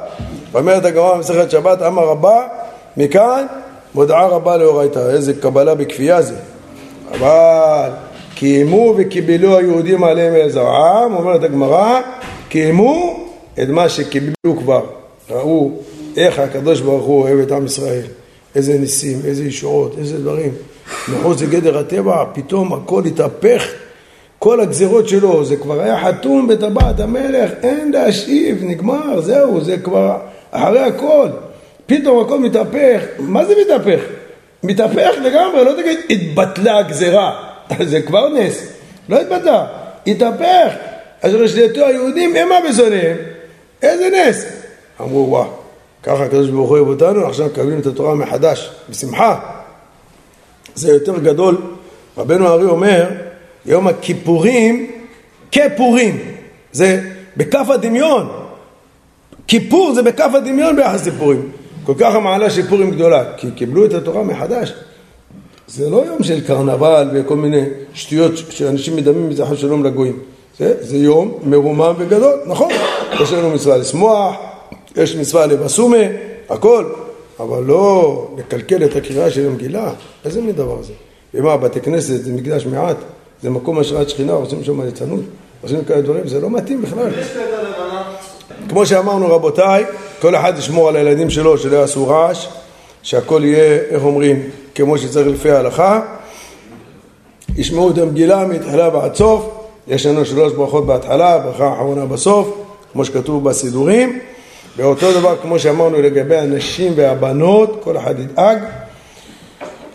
[0.53, 2.47] אומרת הגמרא במסכת שבת, אמר רבה,
[2.97, 3.45] מכאן
[3.95, 6.35] מודעה רבה לאורייתא, איזה קבלה בכפייה זה.
[7.11, 7.89] אבל
[8.35, 11.99] קיימו וקיבלו היהודים עליהם אל זרעם, אומרת הגמרא,
[12.49, 13.25] קיימו
[13.61, 14.81] את מה שקיבלו כבר.
[15.29, 15.71] ראו
[16.17, 18.05] איך הקדוש ברוך הוא אוהב את עם ישראל,
[18.55, 20.51] איזה ניסים, איזה ישועות, איזה דברים.
[21.07, 23.67] מחוץ לגדר הטבע, פתאום הכל התהפך,
[24.39, 30.17] כל הגזרות שלו, זה כבר היה חתום בטבעת המלך, אין להשיב, נגמר, זהו, זה כבר
[30.51, 31.27] אחרי הכל.
[31.85, 34.01] פתאום הכל מתהפך, מה זה מתהפך?
[34.63, 37.53] מתהפך לגמרי, לא תגיד התבטלה הגזרה,
[37.91, 38.67] זה כבר נס,
[39.09, 39.65] לא התבטלה,
[40.07, 40.73] התהפך,
[41.21, 43.17] אז רשתתו היהודים המה בשונאיהם,
[43.81, 44.45] איזה נס?
[45.01, 45.47] אמרו וואה,
[46.03, 49.39] ככה הקדוש ברוך הוא אוהב אותנו, עכשיו מקבלים את התורה מחדש, בשמחה.
[50.75, 51.57] זה יותר גדול,
[52.17, 53.09] רבנו הארי אומר,
[53.65, 54.91] יום הכיפורים
[55.51, 56.19] כפורים,
[56.71, 57.01] זה
[57.37, 58.29] בכף הדמיון,
[59.47, 61.51] כיפור זה בכף הדמיון ביחס לפורים.
[61.83, 64.73] כל כך המעלה של פורים גדולה, כי קיבלו את התורה מחדש.
[65.67, 67.63] זה לא יום של קרנבל וכל מיני
[67.93, 70.19] שטויות שאנשים מדמים מזה חס שלום לגויים.
[70.59, 72.69] זה, זה יום מרומם וגדול, נכון.
[73.21, 74.35] יש לנו מצווה לשמוח,
[74.95, 75.97] יש מצווה לבסומה,
[76.49, 76.85] הכל,
[77.39, 79.93] אבל לא לקלקל את הקריאה של המגילה.
[80.25, 80.93] איזה מין דבר זה?
[81.33, 82.97] ומה, בתי כנסת זה מקדש מעט,
[83.41, 85.21] זה מקום השראת שכינה, עושים שם ליצנות,
[85.61, 87.09] עושים כאלה דברים, זה לא מתאים בכלל.
[88.69, 89.85] כמו שאמרנו רבותיי,
[90.21, 92.47] כל אחד ישמור על הילדים שלו שלא יעשו רעש,
[93.03, 94.43] שהכל יהיה, איך אומרים,
[94.75, 96.01] כמו שצריך לפי ההלכה.
[97.55, 99.49] ישמעו את המגילה מתחילה ועד סוף,
[99.87, 102.57] יש לנו שלוש ברכות בהתחלה, ברכה אחרונה בסוף,
[102.93, 104.19] כמו שכתוב בסידורים.
[104.77, 108.57] ואותו דבר כמו שאמרנו לגבי הנשים והבנות, כל אחד ידאג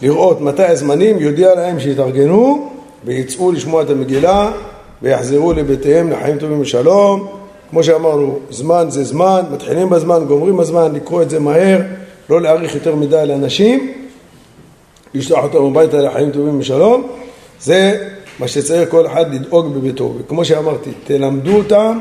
[0.03, 2.70] לראות מתי הזמנים, יודיע להם שיתארגנו
[3.05, 4.53] ויצאו לשמוע את המגילה
[5.03, 7.45] ויחזרו לבתיהם לחיים טובים ושלום.
[7.71, 11.81] כמו שאמרנו, זמן זה זמן, מתחילים בזמן, גומרים בזמן, לקרוא את זה מהר,
[12.31, 13.93] לא להאריך יותר מדי לאנשים,
[15.14, 17.07] לשלוח אותם הביתה לחיים טובים ושלום,
[17.61, 18.09] זה
[18.39, 20.14] מה שצריך כל אחד לדאוג בביתו.
[20.19, 21.99] וכמו שאמרתי, תלמדו אותם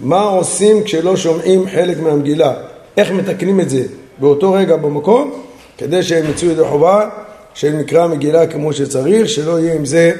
[0.00, 2.52] מה עושים כשלא שומעים חלק מהמגילה,
[2.96, 3.82] איך מתקנים את זה
[4.18, 5.30] באותו רגע במקום,
[5.78, 7.08] כדי שהם יצאו ידי חובה,
[7.54, 10.12] שנקרא מגילה כמו שצריך, שלא יהיה עם זה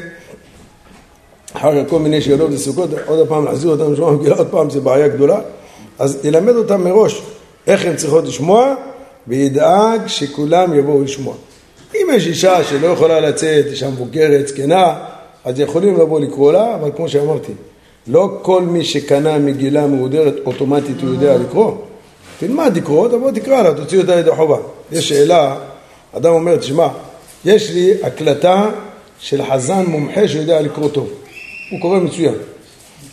[1.52, 4.80] אחר כך כל מיני שאלות וסוכות, עוד פעם להחזיר אותם לשמוע מגילה, עוד פעם זה
[4.80, 5.40] בעיה גדולה.
[5.98, 7.22] אז ילמד אותם מראש
[7.66, 8.74] איך הם צריכות לשמוע,
[9.28, 11.34] וידאג שכולם יבואו לשמוע.
[11.94, 14.94] אם יש אישה שלא יכולה לצאת, אישה מבוגרת, זקנה,
[15.44, 17.52] אז יכולים לבוא לקרוא לה, אבל כמו שאמרתי,
[18.06, 21.72] לא כל מי שקנה מגילה מהודרת אוטומטית הוא יודע לקרוא.
[22.38, 24.56] תלמד לקרוא, תבוא תקרא לה, תוציא אותה ידי חובה.
[24.92, 25.56] יש שאלה,
[26.16, 26.88] אדם אומר, תשמע,
[27.44, 28.70] יש לי הקלטה
[29.18, 31.21] של חזן מומחה שיודע לקרוא טוב.
[31.72, 32.34] הוא קורא מצוין.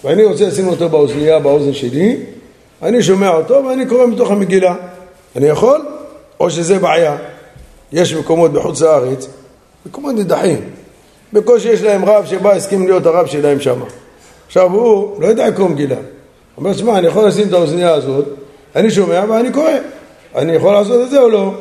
[0.04, 2.18] ואני רוצה לשים אותו באוזנייה, באוזן שלי,
[2.82, 4.76] אני שומע אותו ואני קורא מתוך המגילה.
[5.36, 5.82] אני יכול?
[6.40, 7.18] או שזה בעיה.
[7.92, 9.28] יש מקומות בחוץ לארץ,
[9.86, 10.58] מקומות נידחים.
[11.34, 13.80] בקושי יש להם רב שבא, הסכים להיות הרב שלהם שם.
[14.48, 15.96] עכשיו הוא לא יודע לקרוא מגילה.
[15.96, 16.04] הוא
[16.58, 18.26] אומר, שמע, אני יכול לשים את האוזנייה הזאת,
[18.76, 19.72] אני שומע ואני קורא.
[20.36, 21.54] אני יכול לעשות את זה או לא?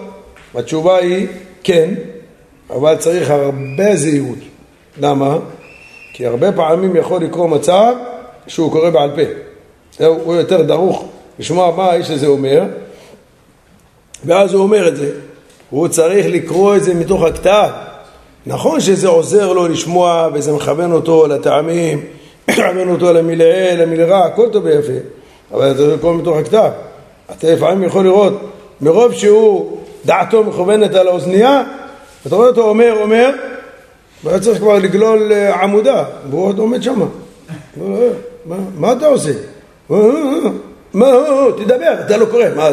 [0.55, 1.27] התשובה היא
[1.63, 1.95] כן,
[2.71, 4.39] אבל צריך הרבה זהירות.
[5.01, 5.39] למה?
[6.19, 7.95] כי הרבה פעמים יכול לקרוא מצב
[8.47, 9.23] שהוא קורא בעל פה.
[10.07, 11.05] הוא יותר דרוך
[11.39, 12.63] לשמוע מה האיש הזה אומר,
[14.25, 15.11] ואז הוא אומר את זה.
[15.71, 17.69] הוא צריך לקרוא את זה מתוך הכתב.
[18.47, 22.05] נכון שזה עוזר לו לשמוע וזה מכוון אותו לטעמים,
[22.49, 24.93] מכוון אותו למילאה, למילרה, הכל טוב ויפה,
[25.53, 26.71] אבל אתה לקרוא מתוך הכתב.
[27.31, 28.33] אתה לפעמים יכול לראות,
[28.81, 31.63] מרוב שהוא, דעתו מכוונת על האוזנייה,
[32.27, 33.31] אתה רואה אותו אומר, אומר,
[34.25, 37.01] והיה צריך כבר לגלול אה, עמודה, והוא עוד עומד שם.
[38.77, 39.33] מה אתה עושה?
[40.95, 41.07] מה,
[41.57, 42.69] תדבר, אתה לא קורא, מה,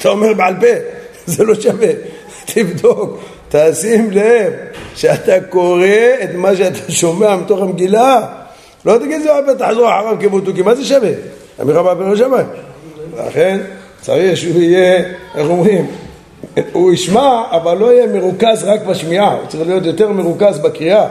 [0.00, 0.66] אתה אומר בעל פה,
[1.32, 1.88] זה לא שווה,
[2.54, 3.18] תבדוק,
[3.48, 4.52] תשים לב
[4.94, 5.86] שאתה קורא
[6.24, 8.26] את מה שאתה שומע מתוך המגילה,
[8.84, 11.10] לא תגיד זה הרבה תחזור אחריו כמותוקי, מה זה שווה?
[11.62, 12.42] אמירה בעל פה לא שווה.
[13.26, 13.60] לכן
[14.00, 14.98] צריך שהוא יהיה,
[15.34, 15.86] איך אומרים,
[16.72, 21.08] הוא ישמע, אבל לא יהיה מרוכז רק בשמיעה, הוא צריך להיות יותר מרוכז בקריאה.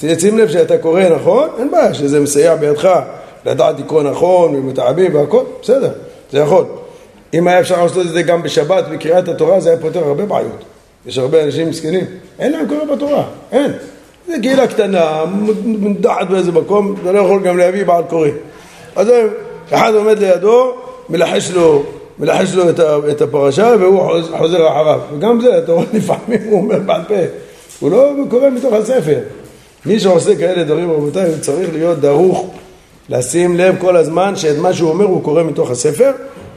[0.00, 3.00] תשים לב שאתה קורא נכון, אין בעיה שזה מסייע בידך
[3.46, 5.90] לדעת לקרוא נכון ומתעבים והכל, בסדר,
[6.32, 6.64] זה יכול.
[7.34, 10.64] אם היה אפשר לעשות את זה גם בשבת בקריאת התורה, זה היה פותר הרבה בעיות.
[11.06, 12.04] יש הרבה אנשים מסכנים,
[12.38, 13.72] אין להם קורא בתורה, אין.
[14.28, 15.24] זה קהילה קטנה,
[15.64, 18.28] מודחת באיזה מקום, אתה לא יכול גם להביא בעל קורא.
[18.96, 19.08] אז
[19.70, 20.74] אחד עומד לידו,
[21.08, 21.82] מלחש לו
[22.20, 22.70] מלחש לו
[23.10, 25.00] את הפרשה והוא חוזר אחריו.
[25.14, 27.14] וגם זה, אתה רואה, לפעמים הוא אומר בעל פה.
[27.80, 29.18] הוא לא קורא מתוך הספר.
[29.86, 32.50] מי שעושה כאלה דברים, רבותיי, הוא צריך להיות דרוך,
[33.08, 36.10] לשים לב כל הזמן שאת מה שהוא אומר הוא קורא מתוך הספר,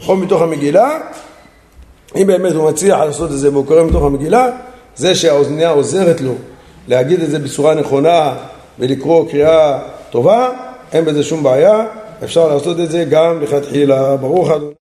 [0.08, 0.98] או מתוך המגילה.
[2.16, 4.50] אם באמת הוא מצליח לעשות את זה והוא קורא מתוך המגילה,
[4.96, 6.34] זה שהאוזניה עוזרת לו
[6.88, 8.34] להגיד את זה בצורה נכונה
[8.80, 10.50] ולקרוא קריאה טובה,
[10.94, 11.86] אין בזה שום בעיה,
[12.24, 14.16] אפשר לעשות את זה גם לכתחילה.
[14.16, 14.72] ברוך אדוני.